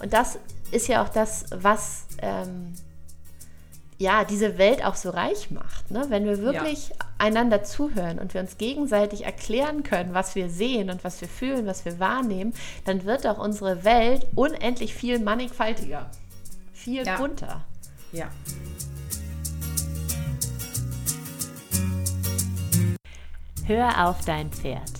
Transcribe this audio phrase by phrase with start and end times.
[0.00, 0.38] Und das
[0.70, 2.74] ist ja auch das, was ähm,
[3.98, 5.90] ja diese Welt auch so reich macht.
[5.90, 6.06] Ne?
[6.08, 6.94] Wenn wir wirklich ja.
[7.18, 11.66] einander zuhören und wir uns gegenseitig erklären können, was wir sehen und was wir fühlen,
[11.66, 12.54] was wir wahrnehmen,
[12.86, 16.10] dann wird auch unsere Welt unendlich viel mannigfaltiger,
[16.72, 17.16] viel ja.
[17.18, 17.64] bunter.
[18.12, 18.28] Ja.
[23.66, 24.99] Hör auf dein Pferd.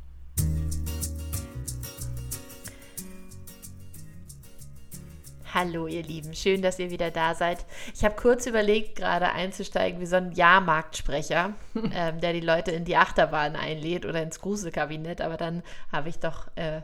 [5.53, 7.65] Hallo ihr Lieben, schön, dass ihr wieder da seid.
[7.93, 11.53] Ich habe kurz überlegt, gerade einzusteigen wie so ein Jahrmarktsprecher,
[11.93, 16.19] ähm, der die Leute in die Achterbahn einlädt oder ins Gruselkabinett, aber dann habe ich
[16.19, 16.83] doch äh,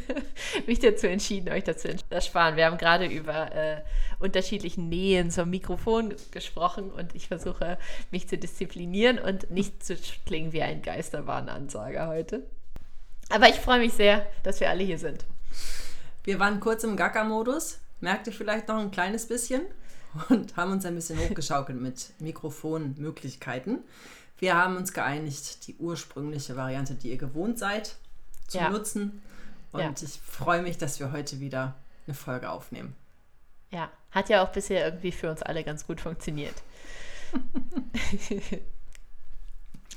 [0.66, 2.56] mich dazu entschieden, euch dazu zu ersparen.
[2.56, 3.80] Wir haben gerade über äh,
[4.18, 7.78] unterschiedlichen Nähen zum Mikrofon gesprochen und ich versuche
[8.10, 9.96] mich zu disziplinieren und nicht zu
[10.26, 12.42] klingen wie ein Geisterbahnansager heute.
[13.30, 15.24] Aber ich freue mich sehr, dass wir alle hier sind.
[16.24, 19.62] Wir waren kurz im Gacker-Modus merkt ihr vielleicht noch ein kleines bisschen
[20.28, 23.80] und haben uns ein bisschen hochgeschaukelt mit Mikrofonmöglichkeiten.
[24.38, 27.96] Wir haben uns geeinigt, die ursprüngliche Variante, die ihr gewohnt seid,
[28.46, 28.68] zu ja.
[28.70, 29.22] nutzen.
[29.72, 29.92] Und ja.
[30.02, 31.74] ich freue mich, dass wir heute wieder
[32.06, 32.94] eine Folge aufnehmen.
[33.70, 36.54] Ja, hat ja auch bisher irgendwie für uns alle ganz gut funktioniert.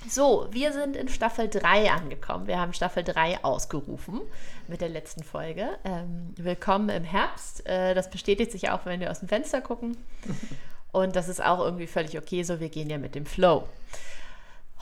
[0.05, 2.47] So, wir sind in Staffel 3 angekommen.
[2.47, 4.21] Wir haben Staffel 3 ausgerufen
[4.67, 5.67] mit der letzten Folge.
[5.83, 7.65] Ähm, willkommen im Herbst.
[7.67, 9.97] Äh, das bestätigt sich auch, wenn wir aus dem Fenster gucken.
[10.93, 12.59] Und das ist auch irgendwie völlig okay so.
[12.59, 13.67] Wir gehen ja mit dem Flow.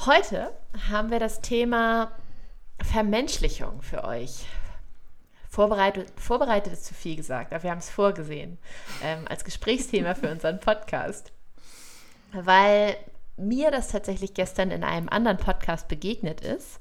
[0.05, 0.51] Heute
[0.89, 2.11] haben wir das Thema
[2.83, 4.45] Vermenschlichung für euch.
[5.49, 8.59] Vorbereitet, vorbereitet ist zu viel gesagt, aber wir haben es vorgesehen
[9.01, 11.31] ähm, als Gesprächsthema für unseren Podcast.
[12.33, 12.97] Weil
[13.37, 16.79] mir das tatsächlich gestern in einem anderen Podcast begegnet ist.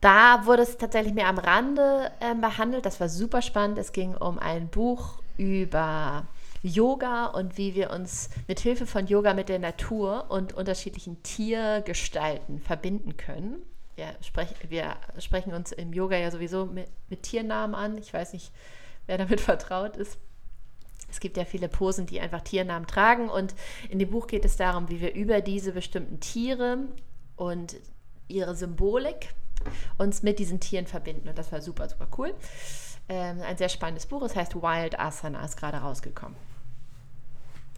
[0.00, 2.84] Da wurde es tatsächlich mehr am Rande äh, behandelt.
[2.84, 3.78] Das war super spannend.
[3.78, 6.26] Es ging um ein Buch über
[6.62, 12.60] Yoga und wie wir uns mit Hilfe von Yoga mit der Natur und unterschiedlichen Tiergestalten
[12.60, 13.62] verbinden können.
[13.96, 17.98] Wir, sprech, wir sprechen uns im Yoga ja sowieso mit, mit Tiernamen an.
[17.98, 18.52] Ich weiß nicht,
[19.06, 20.18] wer damit vertraut ist.
[21.14, 23.28] Es gibt ja viele Posen, die einfach Tiernamen tragen.
[23.28, 23.54] Und
[23.88, 26.78] in dem Buch geht es darum, wie wir über diese bestimmten Tiere
[27.36, 27.76] und
[28.26, 29.28] ihre Symbolik
[29.96, 31.28] uns mit diesen Tieren verbinden.
[31.28, 32.34] Und das war super, super cool.
[33.08, 34.22] Ähm, ein sehr spannendes Buch.
[34.22, 36.36] Es heißt Wild Asana, ist gerade rausgekommen.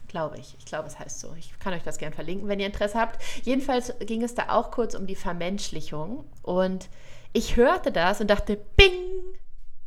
[0.07, 0.55] Glaube ich.
[0.57, 1.35] Ich glaube, es heißt so.
[1.37, 3.21] Ich kann euch das gerne verlinken, wenn ihr Interesse habt.
[3.43, 6.25] Jedenfalls ging es da auch kurz um die Vermenschlichung.
[6.41, 6.89] Und
[7.33, 8.93] ich hörte das und dachte, bing,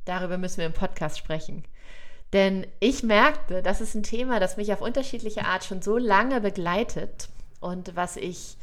[0.04, 1.64] darüber müssen wir im Podcast sprechen.
[2.32, 6.40] Denn ich merkte, das ist ein Thema, das mich auf unterschiedliche Art schon so lange
[6.40, 7.28] begleitet
[7.60, 8.56] und was ich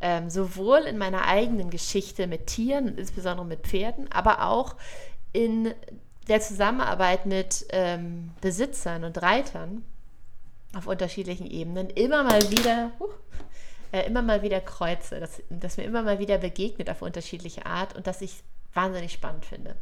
[0.00, 4.76] ähm, sowohl in meiner eigenen Geschichte mit Tieren, insbesondere mit Pferden, aber auch
[5.32, 5.74] in
[6.28, 9.84] der Zusammenarbeit mit ähm, Besitzern und Reitern
[10.74, 13.08] auf unterschiedlichen Ebenen immer mal wieder, uh,
[13.92, 17.96] äh, immer mal wieder kreuze, dass, dass mir immer mal wieder begegnet auf unterschiedliche Art
[17.96, 18.42] und dass ich
[18.74, 19.76] wahnsinnig spannend finde.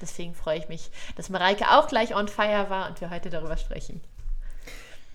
[0.00, 3.56] Deswegen freue ich mich, dass Mareike auch gleich on fire war und wir heute darüber
[3.56, 4.00] sprechen.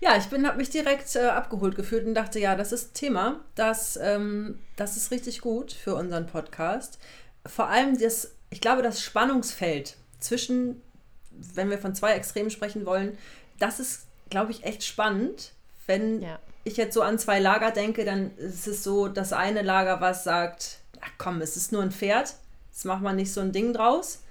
[0.00, 3.40] Ja, ich habe mich direkt äh, abgeholt gefühlt und dachte, ja, das ist ein Thema,
[3.54, 6.98] das, ähm, das ist richtig gut für unseren Podcast.
[7.46, 10.82] Vor allem das, ich glaube, das Spannungsfeld zwischen,
[11.30, 13.16] wenn wir von zwei Extremen sprechen wollen,
[13.58, 15.52] das ist, glaube ich, echt spannend.
[15.86, 16.38] Wenn ja.
[16.64, 20.24] ich jetzt so an zwei Lager denke, dann ist es so, das eine Lager, was
[20.24, 22.34] sagt, ach komm, es ist nur ein Pferd,
[22.70, 24.23] jetzt macht man nicht so ein Ding draus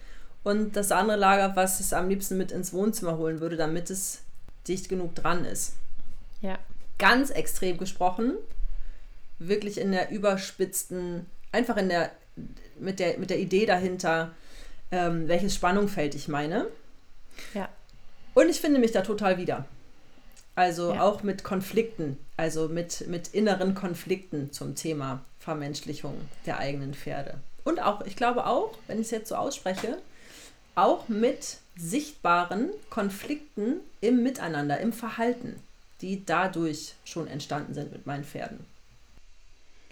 [0.44, 4.22] und das andere Lager, was es am liebsten mit ins Wohnzimmer holen würde, damit es
[4.68, 5.74] dicht genug dran ist.
[6.42, 6.60] Ja.
[7.00, 8.34] Ganz extrem gesprochen,
[9.40, 12.12] wirklich in der überspitzten, einfach in der,
[12.80, 14.32] mit der, mit der Idee dahinter,
[14.92, 16.68] ähm, welches Spannungsfeld ich meine.
[17.54, 17.70] Ja.
[18.34, 19.66] Und ich finde mich da total wieder.
[20.56, 21.02] Also ja.
[21.02, 26.16] auch mit Konflikten, also mit, mit inneren Konflikten zum Thema Vermenschlichung
[26.46, 27.40] der eigenen Pferde.
[27.64, 29.98] Und auch, ich glaube auch, wenn ich es jetzt so ausspreche,
[30.76, 35.62] auch mit sichtbaren Konflikten im Miteinander, im Verhalten,
[36.02, 38.66] die dadurch schon entstanden sind mit meinen Pferden.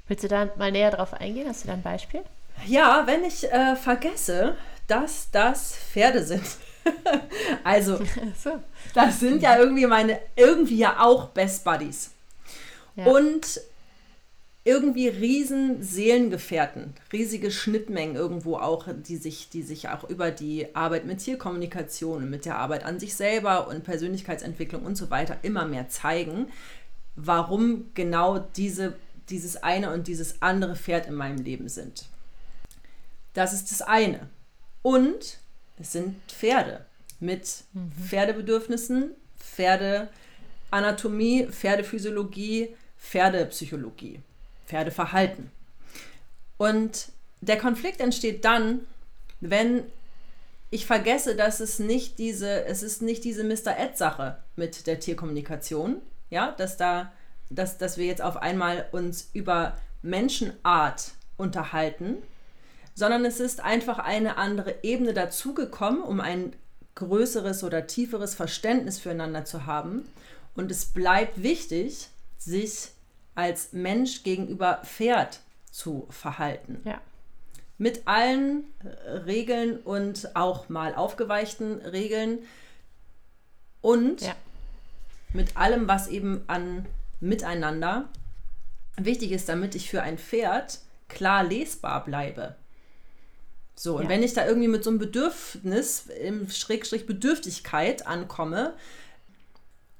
[0.07, 1.47] Willst du da mal näher drauf eingehen?
[1.47, 2.21] Hast du da ein Beispiel?
[2.65, 4.55] Ja, wenn ich äh, vergesse,
[4.87, 6.43] dass das Pferde sind.
[7.63, 7.97] also,
[8.37, 8.59] so.
[8.93, 12.11] das sind ja irgendwie meine, irgendwie ja auch Best Buddies.
[12.95, 13.05] Ja.
[13.05, 13.61] Und
[14.63, 21.05] irgendwie riesen Seelengefährten, riesige Schnittmengen irgendwo auch, die sich, die sich auch über die Arbeit
[21.05, 25.65] mit Tierkommunikation und mit der Arbeit an sich selber und Persönlichkeitsentwicklung und so weiter immer
[25.65, 26.47] mehr zeigen,
[27.15, 28.93] warum genau diese,
[29.29, 32.05] dieses eine und dieses andere Pferd in meinem Leben sind.
[33.33, 34.29] Das ist das eine.
[34.83, 35.39] Und
[35.79, 36.85] es sind Pferde
[37.19, 37.91] mit mhm.
[37.93, 44.19] Pferdebedürfnissen, Pferdeanatomie, Pferdephysiologie, Pferdepsychologie.
[44.71, 45.51] Pferdeverhalten.
[46.57, 47.09] Und
[47.41, 48.81] der Konflikt entsteht dann,
[49.41, 49.83] wenn
[50.69, 53.77] ich vergesse, dass es nicht diese, es ist nicht diese Mr.
[53.77, 57.11] Ed-Sache mit der Tierkommunikation, ja, dass da,
[57.49, 62.17] dass, dass wir jetzt auf einmal uns über Menschenart unterhalten,
[62.95, 66.53] sondern es ist einfach eine andere Ebene dazugekommen, um ein
[66.95, 70.05] größeres oder tieferes Verständnis füreinander zu haben.
[70.55, 72.07] Und es bleibt wichtig,
[72.37, 72.89] sich
[73.35, 75.39] als Mensch gegenüber Pferd
[75.71, 76.81] zu verhalten.
[76.85, 77.01] Ja.
[77.77, 82.39] Mit allen äh, Regeln und auch mal aufgeweichten Regeln
[83.81, 84.35] und ja.
[85.33, 86.85] mit allem, was eben an
[87.19, 88.09] Miteinander
[88.97, 92.55] wichtig ist, damit ich für ein Pferd klar lesbar bleibe.
[93.75, 94.09] So, und ja.
[94.09, 98.75] wenn ich da irgendwie mit so einem Bedürfnis, im Schrägstrich Bedürftigkeit ankomme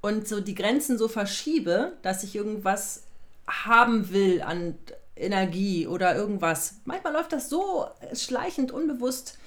[0.02, 3.04] und so die Grenzen so verschiebe, dass ich irgendwas
[3.52, 4.76] haben will an
[5.16, 6.76] Energie oder irgendwas.
[6.86, 9.38] Manchmal läuft das so schleichend, unbewusst,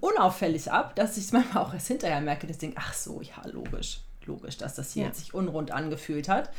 [0.00, 3.20] unauffällig ab, dass ich es manchmal auch erst hinterher merke, dass ich denke, ach so,
[3.20, 5.14] ja, logisch, logisch, dass das hier ja.
[5.14, 6.50] sich unrund angefühlt hat.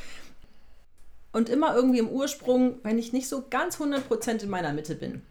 [1.31, 5.21] Und immer irgendwie im Ursprung, wenn ich nicht so ganz 100% in meiner Mitte bin,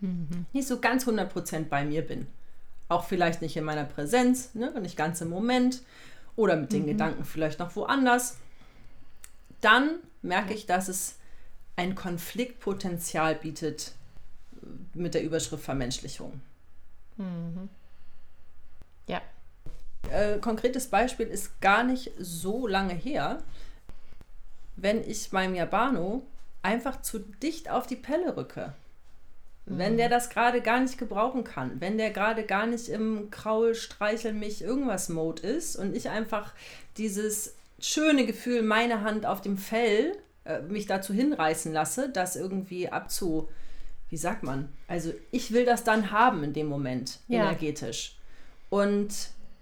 [0.00, 0.46] mhm.
[0.52, 2.26] nicht so ganz 100% bei mir bin,
[2.88, 5.82] auch vielleicht nicht in meiner Präsenz, ne, nicht ganz im Moment
[6.36, 6.88] oder mit den mhm.
[6.88, 8.38] Gedanken vielleicht noch woanders,
[9.60, 11.16] dann merke ich, dass es
[11.76, 13.92] ein Konfliktpotenzial bietet
[14.94, 16.40] mit der Überschrift Vermenschlichung.
[17.16, 17.68] Mhm.
[19.06, 19.20] Ja.
[20.10, 23.42] Äh, konkretes Beispiel ist gar nicht so lange her,
[24.76, 26.22] wenn ich meinem Yabano
[26.62, 28.72] einfach zu dicht auf die Pelle rücke.
[29.66, 30.12] Wenn der mhm.
[30.12, 34.62] das gerade gar nicht gebrauchen kann, wenn der gerade gar nicht im Kraul, Streichel mich,
[34.62, 36.54] irgendwas Mode ist und ich einfach
[36.96, 42.88] dieses schöne Gefühl, meine Hand auf dem Fell, äh, mich dazu hinreißen lasse, das irgendwie
[42.88, 43.48] abzu,
[44.08, 44.68] wie sagt man?
[44.86, 47.42] Also ich will das dann haben in dem Moment, ja.
[47.42, 48.16] energetisch.
[48.70, 49.12] Und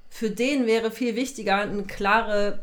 [0.09, 2.61] für den wäre viel wichtiger ein klare,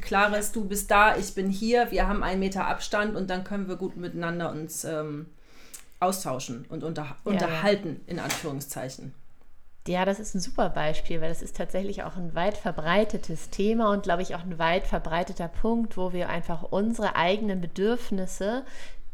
[0.00, 3.68] klares, du bist da, ich bin hier, wir haben einen Meter Abstand und dann können
[3.68, 5.26] wir gut miteinander uns ähm,
[6.00, 9.14] austauschen und unter, ja, unterhalten, in Anführungszeichen.
[9.88, 13.90] Ja, das ist ein super Beispiel, weil das ist tatsächlich auch ein weit verbreitetes Thema
[13.92, 18.64] und glaube ich auch ein weit verbreiteter Punkt, wo wir einfach unsere eigenen Bedürfnisse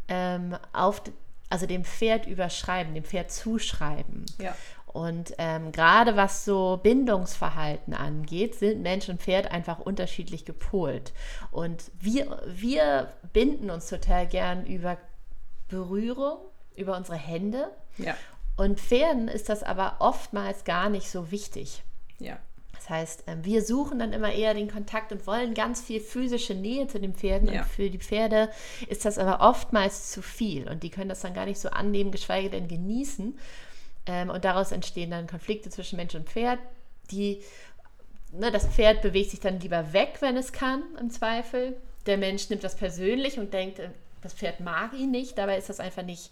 [0.08, 1.02] ähm, auf,
[1.50, 4.26] also dem Pferd überschreiben, dem Pferd zuschreiben.
[4.38, 4.54] Ja.
[4.92, 11.14] Und ähm, gerade was so Bindungsverhalten angeht, sind Mensch und Pferd einfach unterschiedlich gepolt.
[11.50, 14.98] Und wir, wir binden uns total gern über
[15.68, 16.38] Berührung,
[16.76, 17.70] über unsere Hände.
[17.96, 18.14] Ja.
[18.56, 21.82] Und Pferden ist das aber oftmals gar nicht so wichtig.
[22.18, 22.38] Ja.
[22.74, 26.54] Das heißt, ähm, wir suchen dann immer eher den Kontakt und wollen ganz viel physische
[26.54, 27.48] Nähe zu den Pferden.
[27.48, 27.62] Ja.
[27.62, 28.50] Und für die Pferde
[28.88, 30.68] ist das aber oftmals zu viel.
[30.68, 33.38] Und die können das dann gar nicht so annehmen, geschweige denn genießen.
[34.06, 36.58] Ähm, und daraus entstehen dann Konflikte zwischen Mensch und Pferd,
[37.10, 37.42] die,
[38.32, 41.76] ne, das Pferd bewegt sich dann lieber weg, wenn es kann, im Zweifel.
[42.06, 43.90] Der Mensch nimmt das persönlich und denkt, äh,
[44.22, 45.38] das Pferd mag ihn nicht.
[45.38, 46.30] Dabei ist das einfach nicht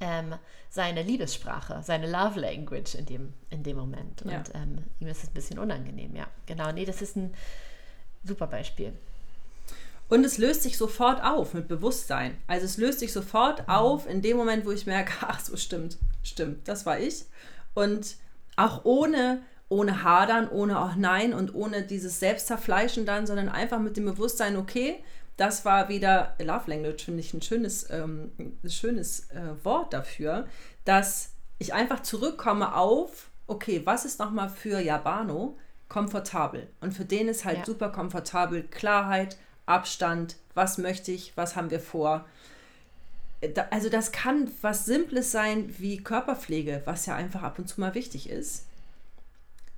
[0.00, 0.34] ähm,
[0.70, 4.22] seine Liebessprache, seine Love Language in dem, in dem Moment.
[4.22, 4.42] Und ja.
[4.54, 6.26] ähm, ihm ist es ein bisschen unangenehm, ja.
[6.46, 7.34] Genau, nee, das ist ein
[8.24, 8.92] super Beispiel.
[10.08, 12.38] Und es löst sich sofort auf mit Bewusstsein.
[12.46, 13.74] Also es löst sich sofort mhm.
[13.74, 17.24] auf in dem Moment, wo ich merke, ach so stimmt, stimmt, das war ich.
[17.74, 18.16] Und
[18.56, 23.96] auch ohne, ohne Hadern, ohne auch Nein und ohne dieses Selbstzerfleischen dann, sondern einfach mit
[23.96, 25.02] dem Bewusstsein, okay,
[25.38, 30.46] das war wieder Love Language, finde ich ein schönes, ähm, ein schönes äh, Wort dafür,
[30.84, 35.56] dass ich einfach zurückkomme auf, okay, was ist nochmal für Yabano
[35.88, 36.68] komfortabel?
[36.80, 37.64] Und für den ist halt ja.
[37.64, 42.24] super komfortabel Klarheit, Abstand, was möchte ich, was haben wir vor.
[43.70, 47.94] Also das kann was Simples sein wie Körperpflege, was ja einfach ab und zu mal
[47.94, 48.66] wichtig ist,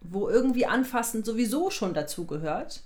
[0.01, 2.83] wo irgendwie anfassen sowieso schon dazu gehört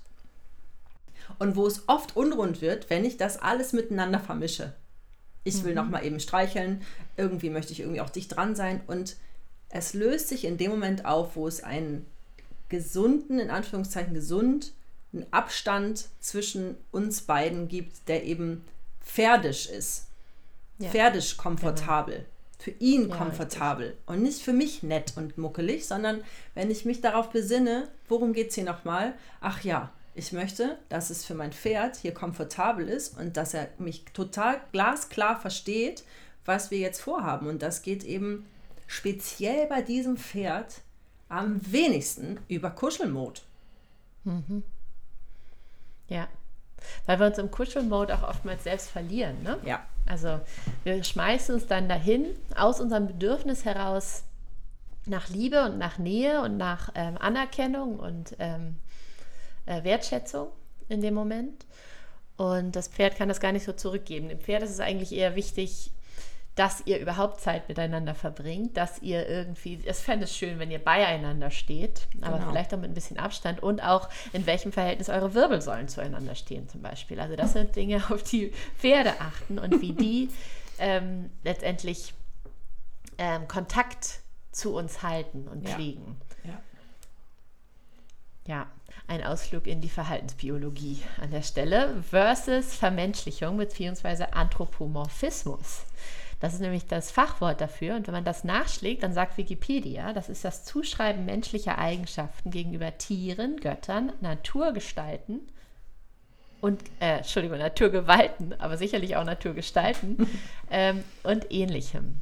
[1.39, 4.73] und wo es oft unrund wird, wenn ich das alles miteinander vermische.
[5.43, 5.77] Ich will mhm.
[5.77, 6.81] noch mal eben streicheln,
[7.17, 9.15] irgendwie möchte ich irgendwie auch dicht dran sein und
[9.69, 12.05] es löst sich in dem Moment auf, wo es einen
[12.69, 14.73] gesunden, in Anführungszeichen gesund,
[15.13, 18.63] einen Abstand zwischen uns beiden gibt, der eben
[19.01, 20.07] pferdisch ist.
[20.79, 20.89] Ja.
[20.89, 22.25] Pferdisch komfortabel.
[22.57, 23.95] Für ihn Ja, komfortabel.
[24.05, 28.49] Und nicht für mich nett und muckelig, sondern wenn ich mich darauf besinne, worum geht
[28.49, 29.13] es hier nochmal?
[29.41, 33.67] Ach ja, ich möchte, dass es für mein Pferd hier komfortabel ist und dass er
[33.77, 36.03] mich total glasklar versteht,
[36.45, 37.47] was wir jetzt vorhaben.
[37.47, 38.45] Und das geht eben
[38.87, 40.81] speziell bei diesem Pferd
[41.27, 43.43] am wenigsten über Kuschelmod.
[46.07, 46.27] Ja.
[47.05, 49.59] Weil wir uns im Kuschelmode auch oftmals selbst verlieren, ne?
[49.65, 49.85] Ja.
[50.05, 50.39] Also
[50.83, 54.23] wir schmeißen uns dann dahin aus unserem Bedürfnis heraus
[55.05, 58.77] nach Liebe und nach Nähe und nach ähm, Anerkennung und ähm,
[59.65, 60.49] äh, Wertschätzung
[60.89, 61.65] in dem Moment.
[62.37, 64.27] Und das Pferd kann das gar nicht so zurückgeben.
[64.29, 65.91] Dem Pferd ist es eigentlich eher wichtig,
[66.55, 70.79] dass ihr überhaupt Zeit miteinander verbringt, dass ihr irgendwie, es fände es schön, wenn ihr
[70.79, 72.49] beieinander steht, aber Genau.
[72.49, 76.69] vielleicht auch mit ein bisschen Abstand und auch in welchem Verhältnis eure Wirbelsäulen zueinander stehen
[76.69, 77.19] zum Beispiel.
[77.19, 80.29] Also das sind Dinge, auf die Pferde achten und wie die
[80.79, 82.13] ähm, letztendlich
[83.17, 84.19] ähm, Kontakt
[84.53, 85.75] zu uns halten und Ja.
[85.75, 86.15] pflegen.
[86.45, 86.61] Ja.
[88.47, 88.67] Ja,
[89.07, 94.25] ein Ausflug in die Verhaltensbiologie an der Stelle versus Vermenschlichung bzw.
[94.31, 95.85] Anthropomorphismus.
[96.39, 97.95] Das ist nämlich das Fachwort dafür.
[97.95, 102.97] Und wenn man das nachschlägt, dann sagt Wikipedia, das ist das Zuschreiben menschlicher Eigenschaften gegenüber
[102.97, 105.41] Tieren, Göttern, Naturgestalten
[106.61, 110.27] und, äh, Entschuldigung, Naturgewalten, aber sicherlich auch Naturgestalten
[110.71, 112.21] ähm, und ähnlichem.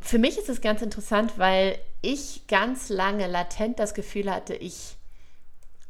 [0.00, 4.96] Für mich ist es ganz interessant, weil ich ganz lange latent das Gefühl hatte, ich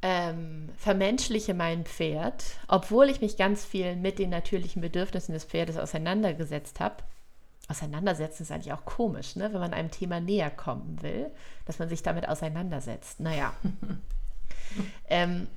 [0.00, 5.76] ähm, vermenschliche mein Pferd, obwohl ich mich ganz viel mit den natürlichen Bedürfnissen des Pferdes
[5.76, 6.96] auseinandergesetzt habe.
[7.68, 9.52] Auseinandersetzen ist eigentlich auch komisch, ne?
[9.52, 11.30] wenn man einem Thema näher kommen will,
[11.66, 13.20] dass man sich damit auseinandersetzt.
[13.20, 13.52] Naja.
[15.08, 15.48] ähm,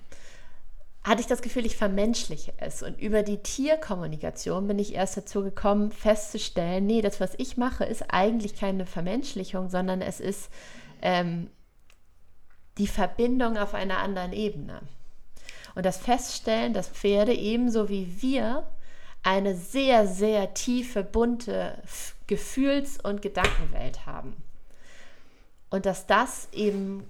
[1.04, 2.84] hatte ich das Gefühl, ich vermenschliche es.
[2.84, 7.86] Und über die Tierkommunikation bin ich erst dazu gekommen, festzustellen, nee, das, was ich mache,
[7.86, 10.52] ist eigentlich keine Vermenschlichung, sondern es ist
[11.02, 11.50] ähm,
[12.78, 14.82] die Verbindung auf einer anderen Ebene.
[15.74, 18.68] Und das Feststellen, dass Pferde ebenso wie wir
[19.24, 21.82] eine sehr, sehr tiefe, bunte
[22.28, 24.36] Gefühls- und Gedankenwelt haben.
[25.70, 27.08] Und dass das eben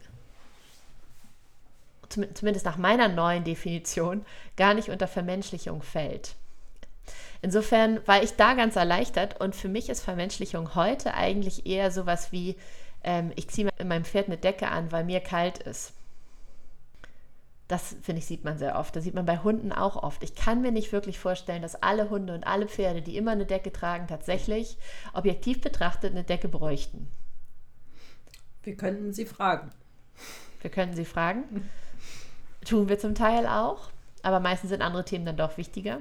[2.11, 4.25] zumindest nach meiner neuen Definition,
[4.57, 6.35] gar nicht unter Vermenschlichung fällt.
[7.41, 12.31] Insofern war ich da ganz erleichtert und für mich ist Vermenschlichung heute eigentlich eher sowas
[12.31, 12.55] wie,
[13.03, 15.93] ähm, ich ziehe mir meinem Pferd eine Decke an, weil mir kalt ist.
[17.67, 18.95] Das, finde ich, sieht man sehr oft.
[18.95, 20.21] Das sieht man bei Hunden auch oft.
[20.23, 23.45] Ich kann mir nicht wirklich vorstellen, dass alle Hunde und alle Pferde, die immer eine
[23.45, 24.77] Decke tragen, tatsächlich
[25.13, 27.07] objektiv betrachtet eine Decke bräuchten.
[28.63, 29.71] Wir könnten sie fragen.
[30.61, 31.69] Wir können sie fragen.
[32.65, 33.89] Tun wir zum Teil auch,
[34.23, 35.99] aber meistens sind andere Themen dann doch wichtiger.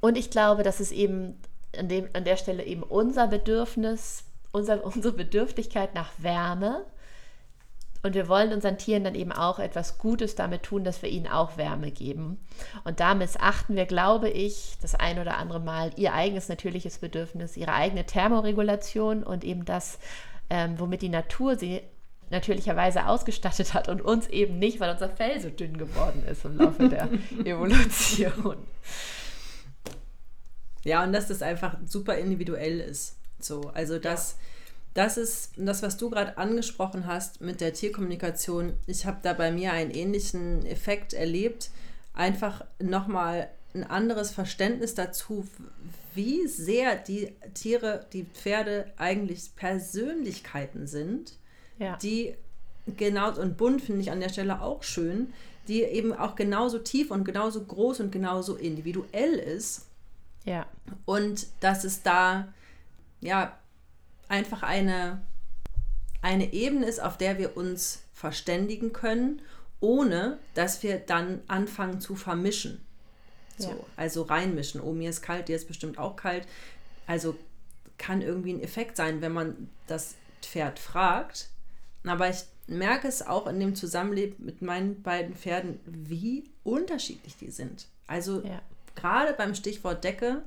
[0.00, 1.40] Und ich glaube, dass es eben
[1.76, 6.84] an, dem, an der Stelle eben unser Bedürfnis, unser, unsere Bedürftigkeit nach Wärme
[8.06, 11.26] und wir wollen unseren Tieren dann eben auch etwas Gutes damit tun, dass wir ihnen
[11.26, 12.38] auch Wärme geben.
[12.84, 17.56] Und da missachten wir, glaube ich, das ein oder andere Mal ihr eigenes natürliches Bedürfnis,
[17.56, 19.98] ihre eigene Thermoregulation und eben das,
[20.50, 21.80] ähm, womit die Natur sie
[22.30, 26.56] natürlicherweise ausgestattet hat und uns eben nicht, weil unser Fell so dünn geworden ist im
[26.56, 27.08] Laufe der
[27.44, 28.56] Evolution.
[30.84, 33.16] Ja, und dass das einfach super individuell ist.
[33.40, 34.36] So, also das,
[34.94, 38.74] das ist das, was du gerade angesprochen hast mit der Tierkommunikation.
[38.86, 41.70] Ich habe da bei mir einen ähnlichen Effekt erlebt.
[42.14, 45.46] Einfach nochmal ein anderes Verständnis dazu,
[46.14, 51.34] wie sehr die Tiere, die Pferde eigentlich Persönlichkeiten sind,
[51.78, 51.96] Ja.
[51.96, 52.34] die
[52.96, 55.32] genau und bunt finde ich an der Stelle auch schön,
[55.68, 59.86] die eben auch genauso tief und genauso groß und genauso individuell ist
[60.46, 60.64] ja,
[61.04, 62.48] und dass es da
[63.20, 63.58] ja
[64.28, 65.20] einfach eine,
[66.22, 69.42] eine Ebene ist, auf der wir uns verständigen können,
[69.80, 72.80] ohne dass wir dann anfangen zu vermischen.
[73.58, 73.76] So, Ja.
[73.96, 74.80] Also reinmischen.
[74.80, 76.46] Oh, mir ist kalt, dir ist bestimmt auch kalt.
[77.08, 77.36] Also
[77.98, 81.48] kann irgendwie ein Effekt sein, wenn man das Pferd fragt.
[82.08, 87.50] Aber ich merke es auch in dem Zusammenleben mit meinen beiden Pferden, wie unterschiedlich die
[87.50, 87.86] sind.
[88.06, 88.60] Also ja.
[88.94, 90.42] gerade beim Stichwort Decke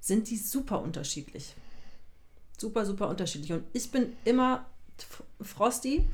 [0.00, 1.54] sind die super unterschiedlich.
[2.56, 3.52] Super, super unterschiedlich.
[3.52, 4.66] Und ich bin immer
[5.40, 6.08] Frosty.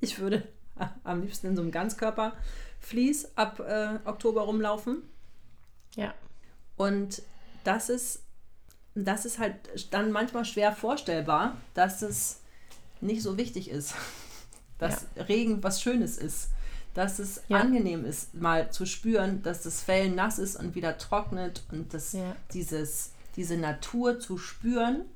[0.00, 0.46] Ich würde
[1.04, 5.02] am liebsten in so einem Ganzkörperflies ab äh, Oktober rumlaufen.
[5.94, 6.14] Ja,
[6.76, 7.22] Und
[7.64, 8.22] das ist,
[8.94, 9.54] das ist halt
[9.90, 12.41] dann manchmal schwer vorstellbar, dass es
[13.02, 13.94] nicht so wichtig ist,
[14.78, 16.48] dass Regen was Schönes ist.
[16.94, 17.58] dass es ja.
[17.58, 22.12] angenehm ist, mal zu spüren, dass das Fell nass ist und wieder trocknet und das,
[22.12, 22.36] ja.
[22.52, 25.06] dieses, diese Natur zu spüren.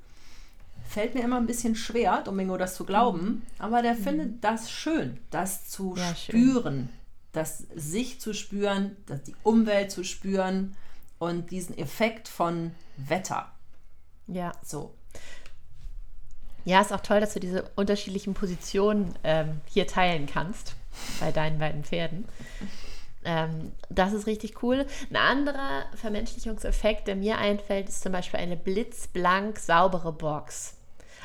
[0.89, 3.41] Fällt mir immer ein bisschen schwer, Domingo das zu glauben, mhm.
[3.59, 4.03] aber der mhm.
[4.03, 6.89] findet das schön, das zu ja, spüren, schön.
[7.33, 10.75] das sich zu spüren, das die Umwelt zu spüren
[11.19, 13.51] und diesen Effekt von Wetter.
[14.27, 14.51] Ja.
[14.63, 14.93] So.
[16.67, 20.75] Ja, ist auch toll, dass du diese unterschiedlichen Positionen ähm, hier teilen kannst
[21.21, 22.25] bei deinen beiden Pferden.
[23.23, 24.85] Ähm, das ist richtig cool.
[25.09, 30.75] Ein anderer Vermenschlichungseffekt, der mir einfällt, ist zum Beispiel eine blitzblank saubere Box.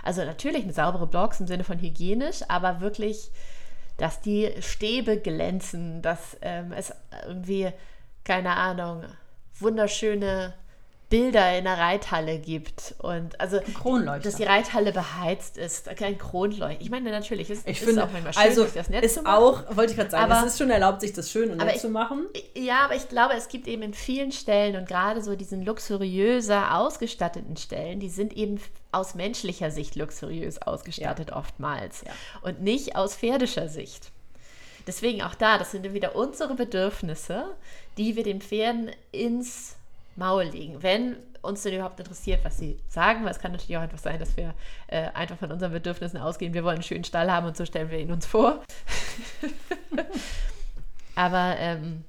[0.05, 3.33] Also natürlich eine saubere Box im Sinne von hygienisch, aber wirklich,
[3.97, 6.95] dass die Stäbe glänzen, dass ähm, es
[7.27, 7.73] irgendwie,
[8.23, 9.07] keine Ahnung,
[9.59, 10.55] wunderschöne
[11.13, 13.61] Bilder in der Reithalle gibt und also
[14.23, 16.81] dass die Reithalle beheizt ist, kein Kronleuchter.
[16.81, 19.23] Ich meine natürlich, es ich ist finde, auch manchmal schön, also das nett ist zu
[19.23, 19.35] machen.
[19.37, 21.75] auch, wollte ich gerade sagen, aber, es ist schon erlaubt, sich das schön und nett
[21.75, 22.29] ich, zu machen.
[22.55, 26.79] Ja, aber ich glaube, es gibt eben in vielen Stellen und gerade so diesen luxuriöser
[26.79, 28.59] ausgestatteten Stellen, die sind eben
[28.91, 31.37] aus menschlicher Sicht luxuriös ausgestattet ja.
[31.37, 32.13] oftmals ja.
[32.41, 34.13] und nicht aus pferdischer Sicht.
[34.87, 37.55] Deswegen auch da, das sind wieder unsere Bedürfnisse,
[37.99, 39.77] die wir den Pferden ins
[40.17, 40.83] Maul legen.
[40.83, 44.19] Wenn uns denn überhaupt interessiert, was sie sagen, weil es kann natürlich auch einfach sein,
[44.21, 44.55] dass wir
[44.87, 46.55] äh, einfach von unseren Bedürfnissen ausgehen.
[46.55, 48.63] Wir wollen einen schönen Stall haben und so stellen wir ihn uns vor.
[51.15, 52.05] Aber ähm,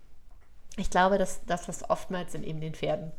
[0.77, 3.11] ich glaube, dass das, was oftmals in eben den Pferden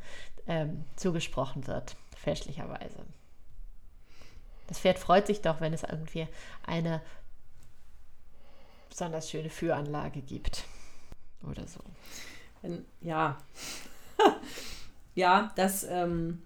[0.46, 2.98] ähm, zugesprochen wird, fälschlicherweise.
[4.68, 6.26] Das Pferd freut sich doch, wenn es irgendwie
[6.66, 7.02] eine
[8.88, 10.64] besonders schöne Führanlage gibt.
[11.42, 11.80] Oder so.
[13.00, 13.38] Ja.
[15.14, 16.42] ja, das, ähm,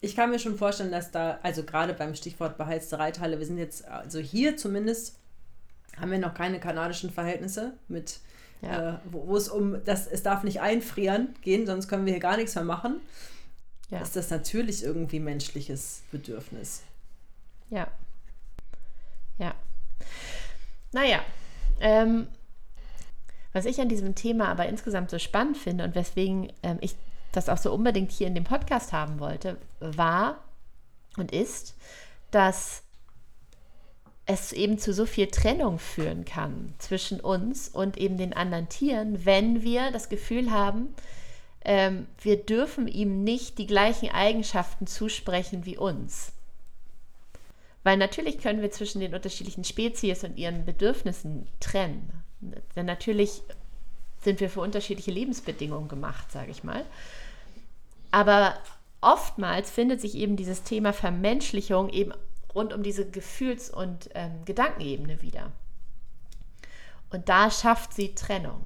[0.00, 3.58] ich kann mir schon vorstellen, dass da, also gerade beim Stichwort beheizte Reithalle, wir sind
[3.58, 5.16] jetzt, also hier zumindest,
[5.98, 8.20] haben wir noch keine kanadischen Verhältnisse mit,
[8.62, 8.94] ja.
[8.94, 12.20] äh, wo, wo, es um das, es darf nicht einfrieren gehen, sonst können wir hier
[12.20, 13.00] gar nichts mehr machen.
[13.90, 14.00] Ja.
[14.00, 16.82] Ist das natürlich irgendwie menschliches Bedürfnis.
[17.68, 17.86] Ja.
[19.38, 19.54] Ja.
[20.92, 21.20] Naja,
[21.80, 22.26] ähm,
[23.52, 26.94] was ich an diesem Thema aber insgesamt so spannend finde und weswegen ähm, ich
[27.32, 30.38] das auch so unbedingt hier in dem Podcast haben wollte, war
[31.16, 31.74] und ist,
[32.30, 32.82] dass
[34.26, 39.24] es eben zu so viel Trennung führen kann zwischen uns und eben den anderen Tieren,
[39.24, 40.94] wenn wir das Gefühl haben,
[41.64, 46.32] ähm, wir dürfen ihm nicht die gleichen Eigenschaften zusprechen wie uns.
[47.84, 52.12] Weil natürlich können wir zwischen den unterschiedlichen Spezies und ihren Bedürfnissen trennen.
[52.76, 53.42] Denn natürlich
[54.20, 56.84] sind wir für unterschiedliche Lebensbedingungen gemacht, sage ich mal.
[58.12, 58.54] Aber
[59.00, 62.12] oftmals findet sich eben dieses Thema Vermenschlichung eben
[62.54, 65.50] rund um diese Gefühls- und ähm, Gedankenebene wieder.
[67.10, 68.64] Und da schafft sie Trennung.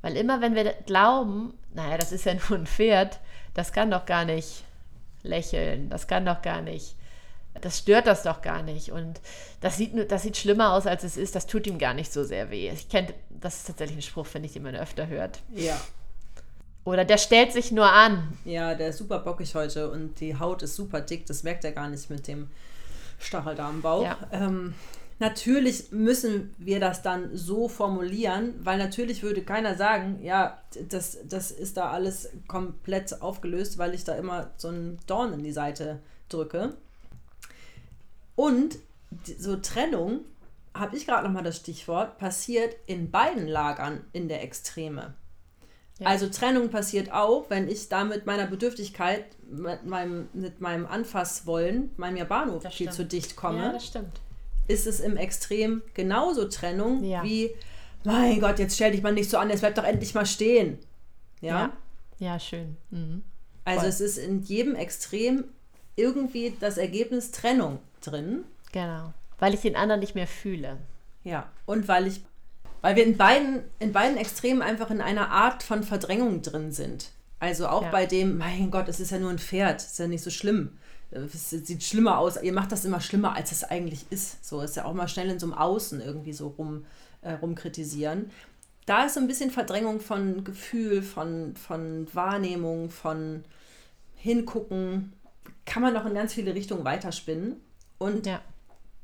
[0.00, 3.20] Weil immer wenn wir glauben, naja, das ist ja nur ein Pferd,
[3.54, 4.64] das kann doch gar nicht
[5.22, 6.96] lächeln, das kann doch gar nicht,
[7.60, 8.90] das stört das doch gar nicht.
[8.90, 9.20] Und
[9.60, 12.24] das sieht, das sieht schlimmer aus, als es ist, das tut ihm gar nicht so
[12.24, 12.70] sehr weh.
[12.70, 15.40] Ich kenne, das ist tatsächlich ein Spruch, finde ich, den man öfter hört.
[15.54, 15.80] Ja.
[16.84, 18.36] Oder der stellt sich nur an.
[18.44, 21.26] Ja, der ist super bockig heute und die Haut ist super dick.
[21.26, 22.48] Das merkt er gar nicht mit dem
[23.20, 24.02] Stacheldarmbauch.
[24.02, 24.18] Ja.
[24.32, 24.74] Ähm,
[25.20, 31.52] natürlich müssen wir das dann so formulieren, weil natürlich würde keiner sagen, ja, das, das
[31.52, 36.00] ist da alles komplett aufgelöst, weil ich da immer so einen Dorn in die Seite
[36.28, 36.74] drücke.
[38.34, 38.78] Und
[39.38, 40.22] so Trennung,
[40.74, 45.14] habe ich gerade nochmal das Stichwort, passiert in beiden Lagern in der Extreme.
[46.02, 46.08] Ja.
[46.08, 51.90] Also Trennung passiert auch, wenn ich da mit meiner Bedürftigkeit, mit meinem, mit meinem Anfasswollen,
[51.96, 53.58] meinem Yabano viel zu dicht komme.
[53.58, 54.20] Ja, das stimmt.
[54.68, 57.22] Ist es im Extrem genauso Trennung ja.
[57.22, 57.50] wie,
[58.04, 60.78] mein Gott, jetzt stell dich mal nicht so an, jetzt bleib doch endlich mal stehen.
[61.40, 61.72] Ja,
[62.18, 62.76] ja, ja schön.
[62.90, 63.22] Mhm.
[63.64, 65.44] Also es ist in jedem Extrem
[65.94, 68.44] irgendwie das Ergebnis Trennung drin.
[68.72, 70.78] Genau, weil ich den anderen nicht mehr fühle.
[71.22, 72.22] Ja, und weil ich
[72.82, 77.10] weil wir in beiden, in beiden Extremen einfach in einer Art von Verdrängung drin sind.
[77.38, 77.90] Also auch ja.
[77.90, 80.78] bei dem, mein Gott, es ist ja nur ein Pferd, ist ja nicht so schlimm.
[81.10, 84.44] Es sieht schlimmer aus, ihr macht das immer schlimmer, als es eigentlich ist.
[84.44, 86.86] So ist ja auch mal schnell in so einem Außen irgendwie so rum,
[87.20, 88.30] äh, rumkritisieren.
[88.86, 93.44] Da ist so ein bisschen Verdrängung von Gefühl, von, von Wahrnehmung, von
[94.16, 95.12] Hingucken.
[95.66, 97.56] Kann man noch in ganz viele Richtungen weiterspinnen.
[97.98, 98.40] Und ja.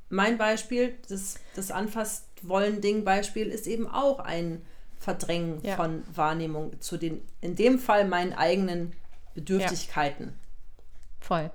[0.08, 4.64] mein Beispiel, das, das Anfass wollen-Ding-Beispiel ist eben auch ein
[4.98, 5.76] Verdrängen ja.
[5.76, 8.92] von Wahrnehmung zu den, in dem Fall meinen eigenen
[9.34, 10.26] Bedürftigkeiten.
[10.26, 10.32] Ja.
[11.20, 11.50] Voll.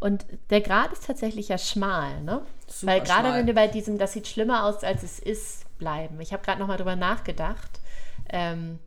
[0.00, 2.44] Und der Grad ist tatsächlich ja schmal, ne?
[2.66, 3.38] Super Weil gerade schmal.
[3.38, 6.20] wenn wir bei diesem, das sieht schlimmer aus, als es ist, bleiben.
[6.20, 7.80] Ich habe gerade nochmal drüber nachgedacht.
[8.28, 8.78] Ähm,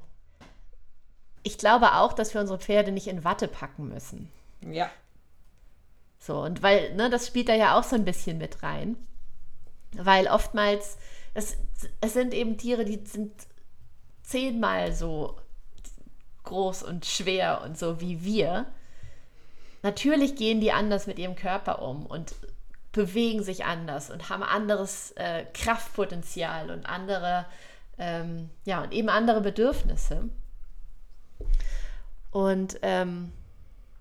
[1.43, 4.31] ich glaube auch, dass wir unsere Pferde nicht in Watte packen müssen.
[4.61, 4.89] Ja.
[6.19, 8.97] So, und weil, ne, das spielt da ja auch so ein bisschen mit rein.
[9.97, 10.97] Weil oftmals,
[11.34, 11.58] es,
[12.01, 13.31] es sind eben Tiere, die sind
[14.23, 15.36] zehnmal so
[16.43, 18.67] groß und schwer und so wie wir.
[19.84, 22.34] Natürlich gehen die anders mit ihrem Körper um und
[22.91, 27.45] bewegen sich anders und haben anderes äh, Kraftpotenzial und andere,
[27.97, 30.29] ähm, ja, und eben andere Bedürfnisse.
[32.31, 33.31] Und ähm,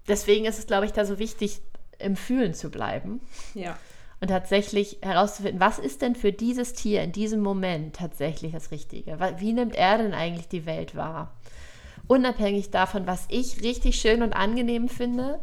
[0.08, 1.60] deswegen ist es, glaube ich, da so wichtig,
[1.98, 3.20] im Fühlen zu bleiben
[3.54, 3.78] Ja.
[4.24, 9.18] Und tatsächlich herauszufinden, was ist denn für dieses Tier in diesem Moment tatsächlich das Richtige?
[9.36, 11.34] Wie nimmt er denn eigentlich die Welt wahr?
[12.06, 15.40] Unabhängig davon, was ich richtig schön und angenehm finde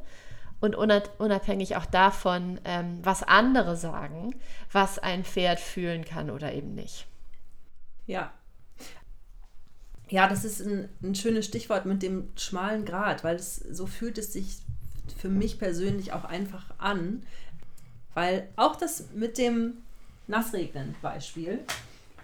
[0.61, 4.33] und unab- unabhängig auch davon, ähm, was andere sagen,
[4.71, 7.05] was ein Pferd fühlen kann oder eben nicht.
[8.07, 8.33] Ja.
[10.09, 14.17] Ja, das ist ein, ein schönes Stichwort mit dem schmalen Grat, weil es so fühlt
[14.17, 14.57] es sich
[15.17, 17.21] für mich persönlich auch einfach an,
[18.13, 19.78] weil auch das mit dem
[20.28, 21.60] Nassregnen Beispiel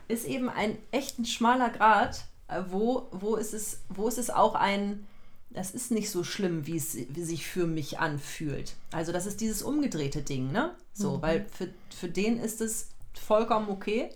[0.07, 4.29] ist eben ein echt ein schmaler Grat, äh, wo, wo, ist es, wo ist es
[4.29, 5.05] auch ein,
[5.49, 8.75] das ist nicht so schlimm, wie es wie sich für mich anfühlt.
[8.91, 10.75] Also das ist dieses umgedrehte Ding, ne?
[10.93, 14.09] So, weil für, für den ist es vollkommen okay,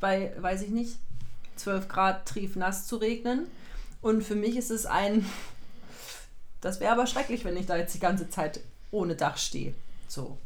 [0.00, 0.98] bei, weiß ich nicht,
[1.56, 3.46] 12 Grad triefnass zu regnen.
[4.02, 5.24] Und für mich ist es ein,
[6.60, 8.60] das wäre aber schrecklich, wenn ich da jetzt die ganze Zeit
[8.90, 9.74] ohne Dach stehe.
[10.08, 10.38] So.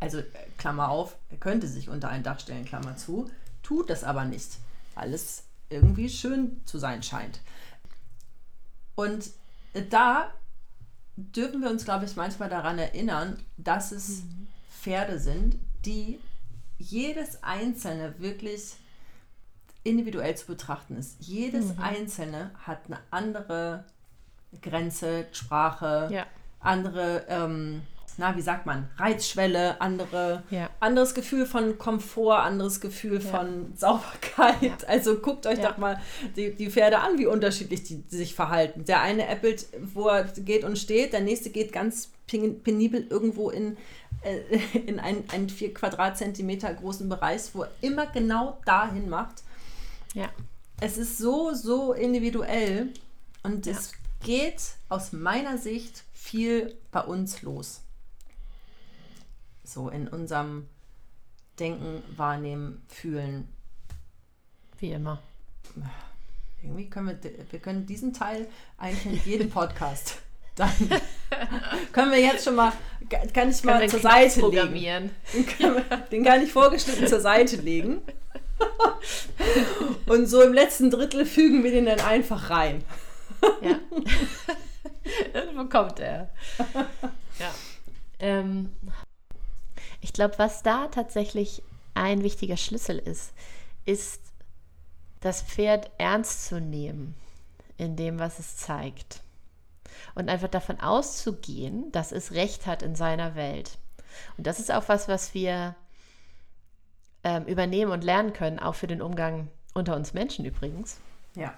[0.00, 0.24] Also, äh,
[0.58, 3.30] Klammer auf, er könnte sich unter ein Dach stellen, Klammer zu,
[3.62, 4.58] tut das aber nicht,
[4.94, 7.40] weil es irgendwie schön zu sein scheint.
[8.94, 9.30] Und
[9.74, 10.32] äh, da
[11.16, 14.22] dürfen wir uns, glaube ich, manchmal daran erinnern, dass es
[14.70, 16.20] Pferde sind, die
[16.78, 18.74] jedes einzelne wirklich
[19.82, 21.16] individuell zu betrachten ist.
[21.20, 23.84] Jedes einzelne hat eine andere
[24.60, 26.26] Grenze, Sprache, Ja.
[26.60, 27.82] andere, ähm,
[28.18, 30.70] na, wie sagt man, Reizschwelle, andere, Ja.
[30.80, 33.30] anderes Gefühl von Komfort, anderes Gefühl Ja.
[33.30, 34.84] von Sauberkeit.
[34.88, 35.70] Also guckt euch Ja.
[35.70, 36.00] doch mal
[36.36, 38.84] die, die Pferde an, wie unterschiedlich die, die sich verhalten.
[38.84, 43.76] Der eine äppelt, wo er geht und steht, der nächste geht ganz penibel irgendwo in,
[44.22, 44.38] äh,
[44.86, 49.42] in einen, einen vier Quadratzentimeter großen Bereich, wo er immer genau dahin macht.
[50.14, 50.28] Ja.
[50.80, 52.88] Es ist so, so individuell
[53.42, 53.92] und es
[54.24, 57.82] geht aus meiner Sicht viel bei uns los.
[59.66, 60.68] So in unserem
[61.58, 63.48] Denken, Wahrnehmen, Fühlen.
[64.78, 65.20] Wie immer.
[66.62, 67.18] Irgendwie können wir,
[67.50, 68.46] wir können diesen Teil
[68.78, 70.18] eigentlich in jedem Podcast.
[70.54, 70.70] Dann
[71.92, 72.72] können wir jetzt schon mal,
[73.34, 75.10] kann ich mal zur Knopf Seite legen.
[76.10, 78.00] Den kann, ich vorgeschnitten zur Seite legen.
[80.06, 82.82] Und so im letzten Drittel fügen wir den dann einfach rein.
[83.60, 83.78] Ja.
[85.32, 86.30] das bekommt er.
[87.38, 87.54] Ja.
[88.18, 88.70] Ähm,
[90.00, 91.62] ich glaube, was da tatsächlich
[91.94, 93.32] ein wichtiger Schlüssel ist,
[93.84, 94.20] ist,
[95.20, 97.14] das Pferd ernst zu nehmen
[97.78, 99.22] in dem, was es zeigt.
[100.14, 103.78] Und einfach davon auszugehen, dass es Recht hat in seiner Welt.
[104.36, 105.74] Und das ist auch was, was wir
[107.24, 110.98] ähm, übernehmen und lernen können, auch für den Umgang unter uns Menschen übrigens.
[111.34, 111.54] Ja.